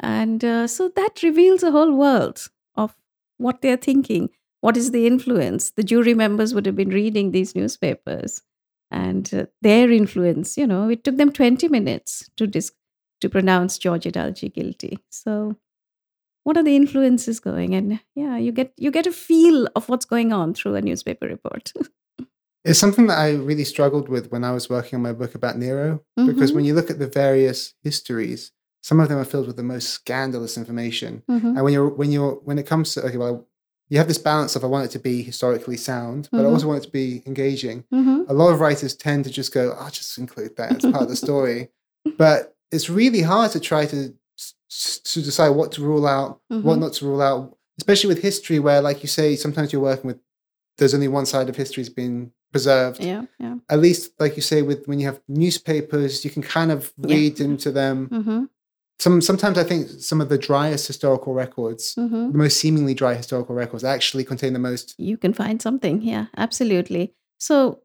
And 0.00 0.44
uh, 0.44 0.66
so 0.66 0.88
that 0.94 1.22
reveals 1.22 1.62
a 1.62 1.70
whole 1.70 1.92
world 1.92 2.48
of 2.76 2.94
what 3.38 3.62
they're 3.62 3.76
thinking. 3.76 4.30
What 4.60 4.76
is 4.76 4.90
the 4.90 5.06
influence? 5.06 5.70
The 5.70 5.84
jury 5.84 6.14
members 6.14 6.52
would 6.52 6.66
have 6.66 6.76
been 6.76 6.90
reading 6.90 7.30
these 7.30 7.54
newspapers 7.54 8.42
and 8.90 9.32
uh, 9.34 9.46
their 9.62 9.90
influence, 9.90 10.56
you 10.56 10.66
know, 10.66 10.88
it 10.88 11.04
took 11.04 11.16
them 11.16 11.32
20 11.32 11.68
minutes 11.68 12.30
to 12.36 12.46
dis- 12.46 12.72
to 13.20 13.28
pronounce 13.28 13.78
George 13.78 14.04
Edalji 14.04 14.52
guilty. 14.52 14.98
So, 15.10 15.56
what 16.44 16.56
are 16.56 16.62
the 16.62 16.76
influences 16.76 17.40
going? 17.40 17.74
And 17.74 18.00
yeah, 18.14 18.38
you 18.38 18.52
get 18.52 18.72
you 18.76 18.90
get 18.90 19.06
a 19.06 19.12
feel 19.12 19.68
of 19.76 19.88
what's 19.88 20.06
going 20.06 20.32
on 20.32 20.54
through 20.54 20.76
a 20.76 20.82
newspaper 20.82 21.26
report. 21.26 21.72
it's 22.64 22.78
something 22.78 23.06
that 23.08 23.18
I 23.18 23.32
really 23.32 23.64
struggled 23.64 24.08
with 24.08 24.30
when 24.30 24.44
I 24.44 24.52
was 24.52 24.70
working 24.70 24.96
on 24.96 25.02
my 25.02 25.12
book 25.12 25.34
about 25.34 25.58
Nero, 25.58 26.02
mm-hmm. 26.18 26.26
because 26.26 26.52
when 26.52 26.64
you 26.64 26.74
look 26.74 26.90
at 26.90 26.98
the 26.98 27.08
various 27.08 27.74
histories, 27.82 28.52
some 28.82 29.00
of 29.00 29.08
them 29.08 29.18
are 29.18 29.24
filled 29.24 29.46
with 29.46 29.56
the 29.56 29.62
most 29.62 29.90
scandalous 29.90 30.56
information. 30.56 31.22
Mm-hmm. 31.28 31.46
And 31.46 31.62
when 31.62 31.72
you're 31.72 31.88
when 31.88 32.12
you're 32.12 32.34
when 32.44 32.58
it 32.58 32.66
comes 32.66 32.94
to 32.94 33.02
okay, 33.02 33.16
well, 33.16 33.46
you 33.88 33.98
have 33.98 34.08
this 34.08 34.18
balance 34.18 34.54
of 34.56 34.64
I 34.64 34.66
want 34.68 34.86
it 34.86 34.90
to 34.92 34.98
be 34.98 35.22
historically 35.22 35.76
sound, 35.76 36.28
but 36.30 36.38
mm-hmm. 36.38 36.46
I 36.46 36.50
also 36.50 36.68
want 36.68 36.82
it 36.82 36.86
to 36.86 36.92
be 36.92 37.22
engaging. 37.26 37.84
Mm-hmm. 37.92 38.22
A 38.28 38.32
lot 38.34 38.52
of 38.52 38.60
writers 38.60 38.94
tend 38.94 39.24
to 39.24 39.30
just 39.30 39.52
go, 39.52 39.72
"I'll 39.72 39.90
just 39.90 40.18
include 40.18 40.56
that 40.56 40.84
as 40.84 40.90
part 40.90 41.02
of 41.02 41.08
the 41.08 41.16
story," 41.26 41.68
but 42.16 42.56
it's 42.70 42.90
really 42.90 43.22
hard 43.22 43.50
to 43.52 43.60
try 43.60 43.86
to 43.86 44.14
to 44.68 45.22
decide 45.22 45.50
what 45.50 45.72
to 45.72 45.82
rule 45.82 46.06
out, 46.06 46.40
mm-hmm. 46.52 46.66
what 46.66 46.78
not 46.78 46.92
to 46.94 47.06
rule 47.06 47.22
out, 47.22 47.56
especially 47.78 48.08
with 48.08 48.22
history, 48.22 48.58
where, 48.58 48.82
like 48.82 49.02
you 49.02 49.08
say, 49.08 49.34
sometimes 49.34 49.72
you're 49.72 49.82
working 49.82 50.06
with 50.06 50.18
there's 50.76 50.94
only 50.94 51.08
one 51.08 51.26
side 51.26 51.48
of 51.48 51.56
history 51.56 51.82
has 51.82 51.88
been 51.88 52.32
preserved. 52.52 53.02
Yeah, 53.02 53.24
yeah. 53.38 53.56
At 53.68 53.80
least, 53.80 54.12
like 54.18 54.36
you 54.36 54.42
say, 54.42 54.62
with 54.62 54.86
when 54.86 55.00
you 55.00 55.06
have 55.06 55.20
newspapers, 55.28 56.24
you 56.24 56.30
can 56.30 56.42
kind 56.42 56.70
of 56.70 56.92
read 56.96 57.38
yeah. 57.40 57.46
into 57.46 57.70
them. 57.70 58.08
Mm-hmm. 58.08 58.44
Some 59.00 59.20
sometimes 59.20 59.58
I 59.58 59.64
think 59.64 59.88
some 60.00 60.20
of 60.20 60.28
the 60.28 60.38
driest 60.38 60.86
historical 60.86 61.32
records, 61.32 61.94
mm-hmm. 61.94 62.32
the 62.32 62.38
most 62.38 62.58
seemingly 62.58 62.94
dry 62.94 63.14
historical 63.14 63.54
records, 63.54 63.84
actually 63.84 64.24
contain 64.24 64.52
the 64.52 64.58
most. 64.58 64.94
You 64.98 65.16
can 65.16 65.32
find 65.32 65.62
something. 65.62 66.02
Yeah, 66.02 66.26
absolutely. 66.36 67.14
So 67.38 67.80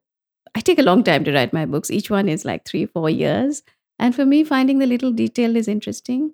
I 0.56 0.62
take 0.62 0.80
a 0.80 0.84
long 0.84 1.04
time 1.04 1.24
to 1.26 1.34
write 1.34 1.54
my 1.54 1.66
books. 1.66 1.92
Each 1.92 2.10
one 2.10 2.30
is 2.30 2.46
like 2.46 2.66
three, 2.66 2.86
four 2.88 3.10
years. 3.10 3.62
And 4.00 4.16
for 4.16 4.26
me, 4.26 4.44
finding 4.44 4.80
the 4.80 4.88
little 4.88 5.12
detail 5.12 5.56
is 5.56 5.68
interesting 5.68 6.34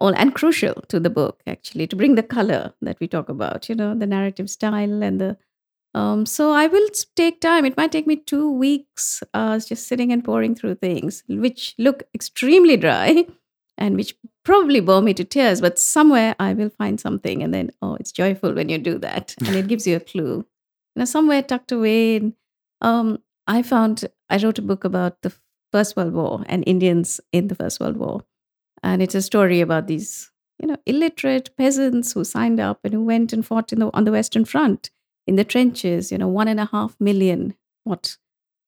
all 0.00 0.14
and 0.14 0.34
crucial 0.34 0.74
to 0.88 0.98
the 0.98 1.10
book, 1.10 1.42
actually, 1.46 1.86
to 1.86 1.96
bring 1.96 2.14
the 2.14 2.22
color 2.22 2.72
that 2.80 2.98
we 3.00 3.06
talk 3.06 3.28
about, 3.28 3.68
you 3.68 3.74
know, 3.74 3.94
the 3.94 4.06
narrative 4.06 4.50
style 4.50 5.02
and 5.02 5.20
the. 5.20 5.36
Um, 5.92 6.24
so 6.24 6.52
I 6.52 6.68
will 6.68 6.88
take 7.16 7.40
time. 7.40 7.64
It 7.64 7.76
might 7.76 7.90
take 7.90 8.06
me 8.06 8.16
two 8.16 8.50
weeks 8.50 9.22
uh, 9.34 9.58
just 9.58 9.88
sitting 9.88 10.12
and 10.12 10.24
pouring 10.24 10.54
through 10.54 10.76
things, 10.76 11.24
which 11.28 11.74
look 11.78 12.04
extremely 12.14 12.76
dry 12.76 13.26
and 13.80 13.96
which 13.96 14.14
probably 14.44 14.80
bore 14.80 15.00
me 15.00 15.14
to 15.14 15.24
tears, 15.24 15.60
but 15.60 15.78
somewhere 15.78 16.36
I 16.38 16.52
will 16.52 16.70
find 16.70 17.00
something. 17.00 17.42
And 17.42 17.52
then, 17.52 17.70
oh, 17.80 17.94
it's 17.94 18.12
joyful 18.12 18.52
when 18.52 18.68
you 18.68 18.78
do 18.78 18.98
that. 18.98 19.34
And 19.46 19.56
it 19.56 19.68
gives 19.68 19.86
you 19.86 19.96
a 19.96 20.00
clue. 20.00 20.46
You 20.94 21.00
know, 21.00 21.04
somewhere 21.04 21.42
tucked 21.42 21.72
away. 21.72 22.16
In, 22.16 22.34
um, 22.80 23.18
I 23.46 23.62
found, 23.62 24.04
I 24.28 24.36
wrote 24.36 24.58
a 24.58 24.62
book 24.62 24.84
about 24.84 25.22
the 25.22 25.32
First 25.72 25.96
World 25.96 26.12
War 26.12 26.44
and 26.46 26.62
Indians 26.66 27.20
in 27.32 27.48
the 27.48 27.54
First 27.54 27.80
World 27.80 27.96
War. 27.96 28.22
And 28.82 29.02
it's 29.02 29.14
a 29.14 29.22
story 29.22 29.60
about 29.60 29.86
these, 29.86 30.30
you 30.58 30.68
know, 30.68 30.76
illiterate 30.86 31.56
peasants 31.56 32.12
who 32.12 32.24
signed 32.24 32.60
up 32.60 32.80
and 32.84 32.92
who 32.92 33.04
went 33.04 33.32
and 33.32 33.44
fought 33.44 33.68
the, 33.68 33.90
on 33.94 34.04
the 34.04 34.12
Western 34.12 34.44
Front 34.44 34.90
in 35.26 35.36
the 35.36 35.44
trenches, 35.44 36.12
you 36.12 36.18
know, 36.18 36.28
one 36.28 36.48
and 36.48 36.60
a 36.60 36.66
half 36.66 36.96
million 37.00 37.54
what 37.84 38.16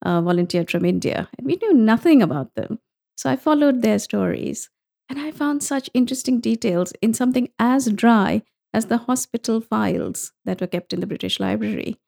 uh, 0.05 0.21
volunteered 0.21 0.71
from 0.71 0.85
India. 0.85 1.29
And 1.37 1.47
we 1.47 1.57
knew 1.57 1.75
nothing 1.75 2.23
about 2.23 2.55
them. 2.55 2.79
So 3.17 3.31
I 3.31 3.37
followed 3.37 3.83
their 3.83 3.99
stories. 3.99 4.71
And 5.09 5.19
I 5.19 5.31
found 5.31 5.63
such 5.63 5.91
interesting 5.95 6.41
details 6.41 6.93
in 7.03 7.15
something 7.15 7.51
as 7.59 7.87
dry 7.93 8.43
as 8.73 8.87
the 8.87 8.99
hospital 8.99 9.61
files 9.61 10.33
that 10.45 10.61
were 10.61 10.67
kept 10.67 10.93
in 10.93 11.01
the 11.01 11.07
British 11.07 11.39
Library. 11.39 11.99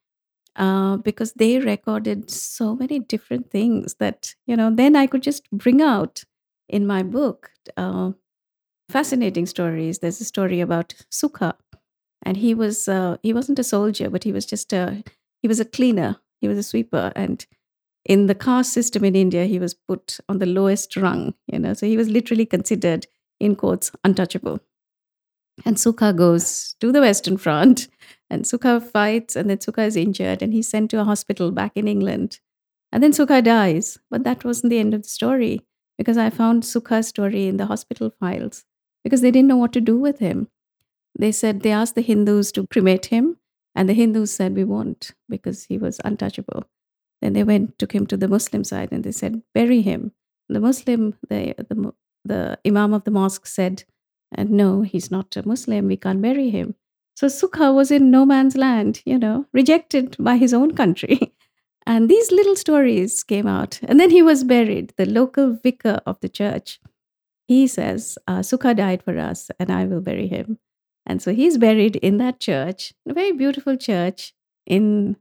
Uh, 0.57 0.97
because 0.99 1.33
they 1.33 1.59
recorded 1.59 2.31
so 2.31 2.77
many 2.77 3.01
different 3.01 3.51
things 3.51 3.95
that 3.99 4.37
you 4.47 4.55
know 4.55 4.71
then 4.73 4.95
i 4.95 5.05
could 5.05 5.21
just 5.21 5.51
bring 5.51 5.83
out 5.83 6.23
in 6.69 6.87
my 6.87 7.03
book 7.03 7.51
uh, 7.77 8.13
fascinating 8.89 9.47
stories 9.47 9.99
there's 9.99 10.21
a 10.21 10.25
story 10.25 10.61
about 10.61 10.95
sukha 11.11 11.55
and 12.23 12.37
he 12.37 12.55
was 12.55 12.87
uh, 12.89 13.17
he 13.23 13.33
wasn't 13.33 13.59
a 13.59 13.65
soldier 13.65 14.09
but 14.09 14.25
he 14.25 14.33
was 14.33 14.47
just 14.47 14.73
a 14.73 15.03
he 15.43 15.49
was 15.49 15.59
a 15.59 15.65
cleaner 15.65 16.17
he 16.41 16.47
was 16.47 16.59
a 16.59 16.63
sweeper 16.63 17.13
and 17.17 17.47
in 18.05 18.27
the 18.27 18.35
caste 18.35 18.73
system 18.73 19.05
in 19.05 19.17
india 19.17 19.45
he 19.47 19.59
was 19.59 19.75
put 19.75 20.19
on 20.29 20.39
the 20.39 20.47
lowest 20.47 20.97
rung 20.97 21.35
you 21.47 21.59
know 21.59 21.75
so 21.75 21.87
he 21.87 21.97
was 21.97 22.09
literally 22.09 22.47
considered 22.47 23.07
in 23.41 23.57
quotes 23.57 23.91
untouchable 24.05 24.61
and 25.65 25.77
Sukha 25.77 26.15
goes 26.17 26.75
to 26.81 26.91
the 26.91 27.01
Western 27.01 27.37
Front, 27.37 27.89
and 28.29 28.45
Sukha 28.45 28.83
fights, 28.83 29.37
and 29.37 29.49
then 29.49 29.59
Sukha 29.59 29.87
is 29.87 29.97
injured, 29.97 30.43
and 30.43 30.53
he's 30.53 30.69
sent 30.69 30.91
to 30.91 31.01
a 31.01 31.05
hospital 31.05 31.53
back 31.53 31.73
in 31.77 31.87
England. 31.87 32.41
And 32.91 33.03
then 33.03 33.13
Sukha 33.13 33.43
dies. 33.43 33.99
But 34.11 34.25
that 34.25 34.45
wasn't 34.45 34.71
the 34.71 34.79
end 34.79 34.95
of 34.95 35.03
the 35.03 35.09
story, 35.09 35.61
because 35.97 36.17
I 36.17 36.31
found 36.31 36.65
Sukha's 36.65 37.09
story 37.09 37.47
in 37.47 37.57
the 37.57 37.67
hospital 37.67 38.11
files, 38.11 38.65
because 39.05 39.21
they 39.21 39.31
didn't 39.31 39.49
know 39.49 39.57
what 39.57 39.73
to 39.75 39.81
do 39.81 39.97
with 39.97 40.19
him. 40.19 40.49
They 41.17 41.31
said 41.31 41.61
they 41.61 41.71
asked 41.71 41.95
the 41.95 42.03
Hindus 42.03 42.51
to 42.53 42.67
cremate 42.67 43.07
him, 43.07 43.37
and 43.75 43.89
the 43.89 43.95
Hindus 43.95 44.33
said, 44.35 44.57
We 44.57 44.65
won't, 44.65 45.13
because 45.29 45.65
he 45.65 45.79
was 45.79 46.01
untouchable. 46.05 46.65
Then 47.25 47.33
they 47.33 47.43
went, 47.43 47.79
took 47.79 47.95
him 47.95 48.07
to 48.09 48.19
the 48.19 48.29
Muslim 48.29 48.65
side, 48.65 48.91
and 48.93 49.03
they 49.03 49.11
said, 49.11 49.43
Bury 49.55 49.81
him. 49.81 50.13
The 50.51 50.61
Muslim, 50.61 51.15
the, 51.31 51.55
the, 51.57 51.95
the 52.23 52.59
Imam 52.67 52.93
of 52.93 53.05
the 53.05 53.11
mosque 53.11 53.47
said, 53.47 53.85
And 54.31 54.51
no, 54.51 54.83
he's 54.83 55.11
not 55.11 55.35
a 55.35 55.49
Muslim. 55.49 55.87
We 55.87 55.97
can't 55.97 56.21
bury 56.21 56.51
him. 56.51 56.75
So 57.17 57.29
Sukha 57.29 57.75
was 57.75 57.91
in 57.91 58.11
no 58.11 58.27
man's 58.27 58.59
land, 58.59 59.01
you 59.07 59.19
know, 59.19 59.47
rejected 59.55 60.17
by 60.19 60.37
his 60.37 60.53
own 60.53 60.75
country. 60.75 61.33
And 61.87 62.09
these 62.09 62.31
little 62.33 62.57
stories 62.57 63.23
came 63.23 63.47
out. 63.47 63.79
And 63.83 64.01
then 64.01 64.11
he 64.11 64.23
was 64.23 64.43
buried. 64.43 64.95
The 64.97 65.05
local 65.05 65.59
vicar 65.63 66.01
of 66.07 66.21
the 66.21 66.31
church, 66.31 66.81
he 67.47 67.67
says, 67.67 68.19
uh, 68.27 68.41
Sukha 68.41 68.77
died 68.77 69.03
for 69.03 69.19
us, 69.19 69.51
and 69.59 69.71
I 69.71 69.85
will 69.87 70.01
bury 70.01 70.27
him. 70.27 70.59
And 71.07 71.23
so 71.23 71.35
he's 71.35 71.57
buried 71.57 71.97
in 71.97 72.19
that 72.19 72.41
church, 72.41 72.95
a 73.09 73.15
very 73.15 73.33
beautiful 73.33 73.77
church 73.77 74.35
in, 74.67 75.17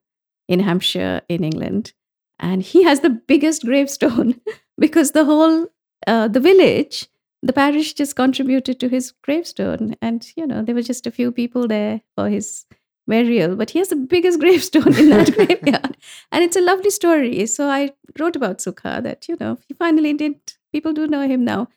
in 0.47 0.59
Hampshire, 0.59 1.21
in 1.29 1.43
England. 1.43 1.93
And 2.39 2.61
he 2.61 2.83
has 2.83 2.99
the 2.99 3.09
biggest 3.09 3.65
gravestone 3.65 4.39
because 4.77 5.11
the 5.11 5.25
whole, 5.25 5.67
uh, 6.07 6.27
the 6.27 6.39
village, 6.39 7.07
the 7.41 7.53
parish 7.53 7.93
just 7.93 8.15
contributed 8.15 8.79
to 8.79 8.89
his 8.89 9.11
gravestone. 9.23 9.95
And, 10.01 10.25
you 10.35 10.47
know, 10.47 10.61
there 10.63 10.75
were 10.75 10.81
just 10.81 11.07
a 11.07 11.11
few 11.11 11.31
people 11.31 11.67
there 11.67 12.01
for 12.15 12.29
his 12.29 12.65
burial, 13.07 13.55
but 13.55 13.71
he 13.71 13.79
has 13.79 13.89
the 13.89 13.95
biggest 13.95 14.39
gravestone 14.41 14.95
in 14.95 15.09
that 15.09 15.33
graveyard. 15.33 15.97
And 16.31 16.43
it's 16.43 16.55
a 16.55 16.61
lovely 16.61 16.89
story. 16.89 17.45
So 17.45 17.67
I 17.67 17.91
wrote 18.19 18.35
about 18.35 18.59
Sukha 18.59 19.01
that, 19.03 19.27
you 19.27 19.37
know, 19.39 19.57
he 19.67 19.73
finally 19.73 20.13
did, 20.13 20.35
people 20.71 20.93
do 20.93 21.07
know 21.07 21.27
him 21.27 21.43
now. 21.43 21.67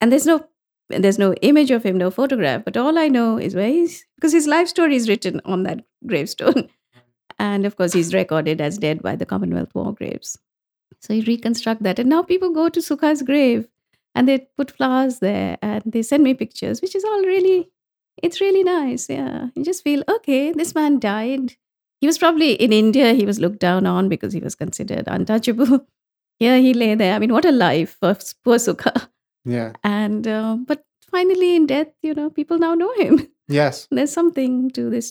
And 0.00 0.10
there's 0.10 0.26
no 0.26 0.46
there's 0.90 1.18
no 1.18 1.34
image 1.34 1.70
of 1.70 1.84
him, 1.84 1.96
no 1.96 2.10
photograph, 2.10 2.64
but 2.64 2.76
all 2.76 2.98
I 2.98 3.08
know 3.08 3.38
is 3.38 3.54
where 3.54 3.68
he's 3.68 4.04
because 4.16 4.32
his 4.32 4.46
life 4.48 4.68
story 4.68 4.96
is 4.96 5.08
written 5.08 5.40
on 5.44 5.62
that 5.62 5.84
gravestone. 6.06 6.68
And 7.40 7.64
of 7.64 7.76
course, 7.76 7.94
he's 7.94 8.12
recorded 8.12 8.60
as 8.60 8.76
dead 8.76 9.02
by 9.02 9.16
the 9.16 9.24
Commonwealth 9.24 9.74
War 9.74 9.94
Graves. 9.94 10.38
So 11.00 11.14
you 11.14 11.22
reconstruct 11.22 11.82
that. 11.84 11.98
And 11.98 12.10
now 12.10 12.22
people 12.22 12.52
go 12.52 12.68
to 12.68 12.80
Sukha's 12.80 13.22
grave 13.22 13.66
and 14.14 14.28
they 14.28 14.46
put 14.58 14.70
flowers 14.70 15.20
there 15.20 15.56
and 15.62 15.82
they 15.86 16.02
send 16.02 16.22
me 16.22 16.34
pictures, 16.34 16.82
which 16.82 16.94
is 16.94 17.02
all 17.02 17.22
really 17.22 17.70
it's 18.22 18.42
really 18.42 18.62
nice. 18.62 19.08
Yeah. 19.08 19.46
You 19.54 19.64
just 19.64 19.82
feel, 19.82 20.04
okay, 20.06 20.52
this 20.52 20.74
man 20.74 20.98
died. 20.98 21.56
He 22.02 22.06
was 22.06 22.18
probably 22.18 22.52
in 22.52 22.74
India, 22.74 23.14
he 23.14 23.24
was 23.24 23.40
looked 23.40 23.58
down 23.60 23.86
on 23.86 24.10
because 24.10 24.34
he 24.34 24.40
was 24.40 24.54
considered 24.54 25.04
untouchable. 25.06 25.86
Here 26.38 26.58
he 26.58 26.74
lay 26.74 26.94
there. 26.94 27.14
I 27.14 27.18
mean, 27.18 27.32
what 27.32 27.46
a 27.46 27.52
life 27.52 27.96
for 28.00 28.14
poor 28.44 28.56
Sukha. 28.56 29.08
Yeah. 29.46 29.72
And, 29.82 30.28
uh, 30.28 30.58
but 30.66 30.84
finally 31.10 31.56
in 31.56 31.66
death, 31.66 31.88
you 32.02 32.12
know, 32.12 32.28
people 32.28 32.58
now 32.58 32.74
know 32.74 32.92
him. 32.94 33.28
Yes. 33.48 33.88
There's 33.90 34.12
something 34.12 34.70
to 34.72 34.90
this 34.90 35.10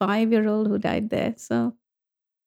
25 0.00 0.32
year 0.32 0.48
old 0.48 0.68
who 0.68 0.78
died 0.78 1.10
there. 1.10 1.34
So 1.36 1.74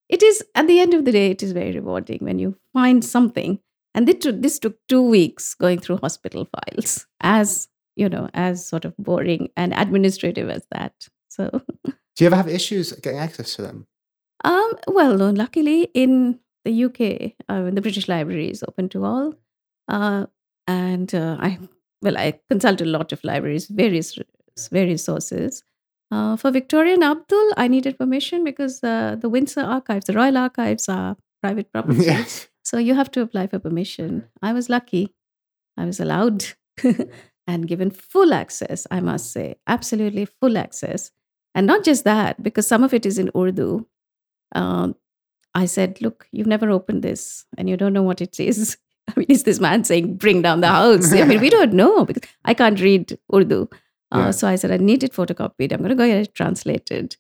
it 0.10 0.24
is, 0.24 0.44
at 0.56 0.68
the 0.68 0.80
end 0.80 0.94
of 0.94 1.06
the 1.06 1.12
day, 1.12 1.32
it 1.32 1.44
is 1.44 1.52
very 1.52 1.72
rewarding 1.72 2.20
when 2.22 2.40
you 2.40 2.58
find 2.74 3.04
something. 3.04 3.60
And 3.94 4.08
this 4.08 4.16
took, 4.20 4.42
this 4.42 4.60
took 4.60 4.78
two 4.88 5.02
weeks 5.02 5.54
going 5.54 5.80
through 5.80 5.98
hospital 5.98 6.48
files 6.54 7.08
as 7.20 7.68
you 7.96 8.10
know, 8.10 8.30
as 8.34 8.66
sort 8.66 8.86
of 8.86 8.96
boring 8.98 9.50
and 9.56 9.74
administrative 9.74 10.50
as 10.50 10.66
that. 10.72 10.94
So, 11.30 11.62
do 11.86 11.94
you 12.20 12.28
ever 12.28 12.36
have 12.36 12.48
issues 12.48 12.92
getting 12.94 13.20
access 13.20 13.56
to 13.56 13.62
them? 13.62 13.88
Um, 14.44 14.74
well, 14.88 15.16
luckily 15.16 15.90
in 15.94 16.40
the 16.66 16.86
UK, 16.86 17.34
uh, 17.48 17.70
the 17.70 17.82
British 17.82 18.08
Library 18.08 18.50
is 18.50 18.64
open 18.68 18.90
to 18.90 19.06
all, 19.06 19.34
uh, 19.88 20.26
and 20.68 21.14
uh, 21.14 21.38
I 21.40 21.60
well, 22.02 22.18
I 22.18 22.40
consult 22.50 22.82
a 22.82 22.86
lot 22.86 23.12
of 23.12 23.24
libraries, 23.24 23.68
various 23.68 24.18
various 24.72 25.04
sources. 25.04 25.64
Uh, 26.12 26.36
for 26.36 26.52
Victoria 26.52 26.94
and 26.94 27.04
Abdul, 27.04 27.54
I 27.56 27.68
needed 27.68 27.98
permission 27.98 28.44
because 28.44 28.84
uh, 28.84 29.16
the 29.20 29.30
Windsor 29.30 29.62
Archives, 29.62 30.06
the 30.06 30.14
Royal 30.14 30.38
Archives, 30.38 30.90
are 30.90 31.16
private 31.42 31.72
property. 31.74 32.04
yes. 32.04 32.50
So 32.64 32.78
you 32.78 32.94
have 32.94 33.10
to 33.12 33.22
apply 33.22 33.48
for 33.48 33.60
permission. 33.60 34.28
I 34.42 34.54
was 34.54 34.70
lucky; 34.70 35.14
I 35.78 35.86
was 35.86 36.00
allowed. 36.00 36.46
and 37.48 37.68
given 37.68 37.92
full 37.92 38.34
access, 38.34 38.86
I 38.92 39.00
must 39.00 39.32
say, 39.32 39.56
absolutely 39.68 40.26
full 40.26 40.58
access. 40.58 41.12
And 41.54 41.68
not 41.68 41.84
just 41.84 42.04
that, 42.06 42.42
because 42.42 42.68
some 42.68 42.84
of 42.84 42.94
it 42.94 43.06
is 43.06 43.18
in 43.18 43.30
Urdu. 43.36 43.86
Um, 44.54 44.96
I 45.54 45.66
said, 45.66 46.02
Look, 46.02 46.28
you've 46.32 46.48
never 46.48 46.70
opened 46.70 47.04
this 47.04 47.46
and 47.58 47.70
you 47.70 47.78
don't 47.78 47.94
know 47.94 48.04
what 48.04 48.22
it 48.22 48.40
is. 48.40 48.78
I 49.10 49.14
mean, 49.18 49.26
is 49.30 49.44
this 49.44 49.60
man 49.60 49.84
saying, 49.84 50.16
Bring 50.16 50.42
down 50.42 50.62
the 50.62 50.68
house? 50.68 51.12
I 51.14 51.26
mean, 51.26 51.42
we 51.42 51.50
don't 51.50 51.74
know 51.74 52.06
because 52.06 52.24
I 52.46 52.54
can't 52.54 52.80
read 52.80 53.18
Urdu. 53.34 53.68
Uh, 54.14 54.20
yeah. 54.20 54.32
So 54.32 54.48
I 54.48 54.56
said, 54.56 54.72
I 54.72 54.78
need 54.78 55.04
it 55.04 55.14
photocopied. 55.14 55.72
I'm 55.72 55.80
going 55.80 55.90
to 55.90 55.96
go 55.96 56.06
get 56.08 56.18
it 56.18 56.36
translated 56.36 57.16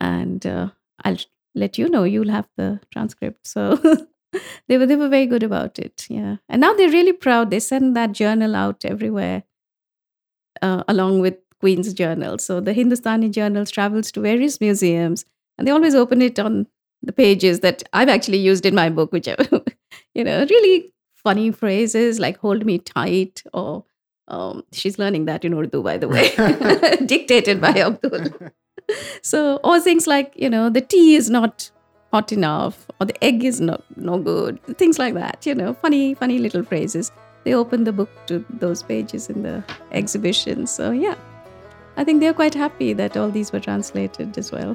and 0.00 0.46
uh, 0.46 0.68
I'll 1.04 1.16
let 1.54 1.78
you 1.78 1.88
know. 1.88 2.04
You'll 2.04 2.30
have 2.30 2.48
the 2.56 2.80
transcript. 2.92 3.46
So 3.46 3.76
they 4.68 4.78
were 4.78 4.86
they 4.86 4.96
were 4.96 5.08
very 5.08 5.26
good 5.26 5.42
about 5.42 5.78
it. 5.78 6.06
Yeah. 6.08 6.36
And 6.48 6.60
now 6.60 6.74
they're 6.74 6.90
really 6.90 7.12
proud. 7.12 7.50
They 7.50 7.60
send 7.60 7.96
that 7.96 8.12
journal 8.12 8.54
out 8.54 8.84
everywhere 8.84 9.42
uh, 10.62 10.84
along 10.88 11.20
with 11.20 11.36
Queen's 11.60 11.92
Journal. 11.92 12.38
So 12.38 12.60
the 12.60 12.72
Hindustani 12.72 13.28
Journals 13.30 13.70
travels 13.70 14.12
to 14.12 14.20
various 14.20 14.60
museums, 14.60 15.24
and 15.58 15.66
they 15.66 15.72
always 15.72 15.94
open 15.94 16.22
it 16.22 16.38
on 16.38 16.66
the 17.02 17.12
pages 17.12 17.60
that 17.60 17.82
I've 17.92 18.08
actually 18.08 18.38
used 18.38 18.66
in 18.66 18.74
my 18.74 18.90
book, 18.90 19.12
which 19.12 19.26
you 20.14 20.24
know 20.24 20.46
really 20.50 20.92
funny 21.14 21.50
phrases 21.50 22.20
like 22.20 22.38
"hold 22.38 22.64
me 22.66 22.78
tight" 22.78 23.42
or 23.52 23.84
um, 24.28 24.64
she's 24.72 24.98
learning 24.98 25.26
that 25.26 25.44
in 25.44 25.54
Urdu, 25.54 25.82
by 25.82 25.98
the 25.98 26.08
way, 26.14 26.30
dictated 27.06 27.60
by 27.60 27.70
Abdul. 27.72 28.28
so 29.22 29.58
or 29.64 29.80
things 29.80 30.06
like 30.06 30.32
you 30.36 30.48
know 30.48 30.70
the 30.70 30.80
tea 30.80 31.16
is 31.16 31.28
not 31.28 31.70
hot 32.12 32.30
enough 32.30 32.86
or 33.00 33.06
the 33.06 33.24
egg 33.24 33.42
is 33.42 33.60
not 33.60 33.82
no 33.96 34.16
good 34.16 34.62
things 34.78 34.96
like 34.96 35.12
that 35.14 35.44
you 35.44 35.52
know 35.52 35.74
funny 35.74 36.14
funny 36.14 36.38
little 36.38 36.62
phrases 36.62 37.10
they 37.46 37.54
open 37.54 37.84
the 37.84 37.92
book 37.92 38.10
to 38.26 38.44
those 38.50 38.82
pages 38.82 39.30
in 39.30 39.42
the 39.42 39.62
exhibition. 39.92 40.66
So 40.66 40.90
yeah, 40.90 41.14
I 41.96 42.02
think 42.02 42.18
they're 42.18 42.34
quite 42.34 42.54
happy 42.54 42.92
that 42.94 43.16
all 43.16 43.30
these 43.30 43.52
were 43.52 43.60
translated 43.60 44.36
as 44.36 44.50
well. 44.50 44.74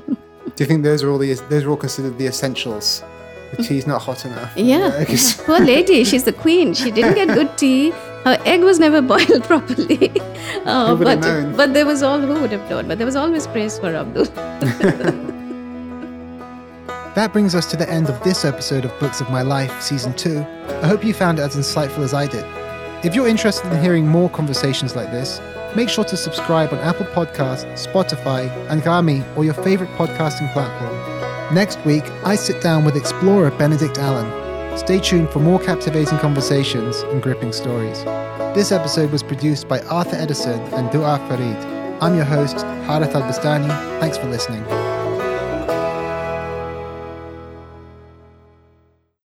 Do 0.56 0.64
you 0.64 0.66
think 0.66 0.84
those 0.84 1.04
are 1.04 1.10
all 1.12 1.18
the 1.18 1.34
those 1.50 1.66
are 1.66 1.70
all 1.70 1.76
considered 1.76 2.18
the 2.18 2.28
essentials? 2.28 3.04
The 3.52 3.64
tea's 3.64 3.86
not 3.86 4.02
hot 4.02 4.24
enough. 4.24 4.56
Yeah, 4.56 5.04
poor 5.46 5.60
lady. 5.60 6.06
She's 6.06 6.24
the 6.24 6.32
queen. 6.32 6.74
She 6.74 6.92
didn't 6.92 7.16
get 7.16 7.28
good 7.28 7.58
tea. 7.58 7.92
Her 8.24 8.38
egg 8.46 8.62
was 8.62 8.80
never 8.80 9.02
boiled 9.14 9.44
properly. 9.44 10.12
Uh, 10.66 10.96
but 10.96 11.22
but 11.58 11.74
there 11.74 11.88
was 11.88 12.04
all 12.04 12.20
who 12.20 12.40
would 12.40 12.52
have 12.52 12.70
known. 12.70 12.88
But 12.88 13.00
there 13.00 13.06
was 13.06 13.16
always 13.16 13.48
praise 13.48 13.80
for 13.80 13.96
Abdul. 13.96 14.26
That 17.16 17.34
brings 17.34 17.56
us 17.56 17.66
to 17.72 17.76
the 17.78 17.90
end 17.90 18.10
of 18.10 18.24
this 18.24 18.46
episode 18.46 18.86
of 18.86 18.98
Books 19.00 19.20
of 19.20 19.30
My 19.30 19.42
Life, 19.42 19.82
Season 19.82 20.14
2. 20.14 20.40
I 20.40 20.88
hope 20.88 21.04
you 21.04 21.14
found 21.14 21.40
it 21.40 21.42
as 21.42 21.58
insightful 21.58 22.04
as 22.04 22.14
I 22.14 22.26
did. 22.26 22.46
If 23.04 23.14
you're 23.16 23.28
interested 23.28 23.70
in 23.74 23.82
hearing 23.82 24.08
more 24.08 24.30
conversations 24.30 24.96
like 24.96 25.12
this, 25.12 25.42
make 25.76 25.90
sure 25.90 26.06
to 26.06 26.16
subscribe 26.16 26.72
on 26.72 26.80
Apple 26.80 27.08
Podcasts, 27.08 27.66
Spotify, 27.86 28.50
Anghami, 28.68 29.26
or 29.36 29.44
your 29.44 29.56
favorite 29.56 29.90
podcasting 29.92 30.52
platform. 30.54 31.54
Next 31.54 31.84
week, 31.86 32.06
I 32.24 32.36
sit 32.36 32.62
down 32.62 32.86
with 32.86 32.96
explorer 32.96 33.52
Benedict 33.52 33.98
Allen. 33.98 34.41
Stay 34.78 35.00
tuned 35.00 35.30
for 35.30 35.40
more 35.40 35.60
captivating 35.60 36.18
conversations 36.20 37.02
and 37.02 37.22
gripping 37.22 37.52
stories. 37.54 38.04
This 38.56 38.72
episode 38.72 39.12
was 39.12 39.24
produced 39.24 39.68
by 39.68 39.80
Arthur 39.82 40.16
Edison 40.16 40.60
and 40.74 40.92
Dua 40.92 41.18
Farid. 41.28 41.58
I'm 42.02 42.16
your 42.16 42.26
host, 42.26 42.58
Hareth 42.88 43.14
Al 43.14 43.22
Bustani. 43.22 43.68
Thanks 44.00 44.18
for 44.18 44.28
listening. 44.28 44.64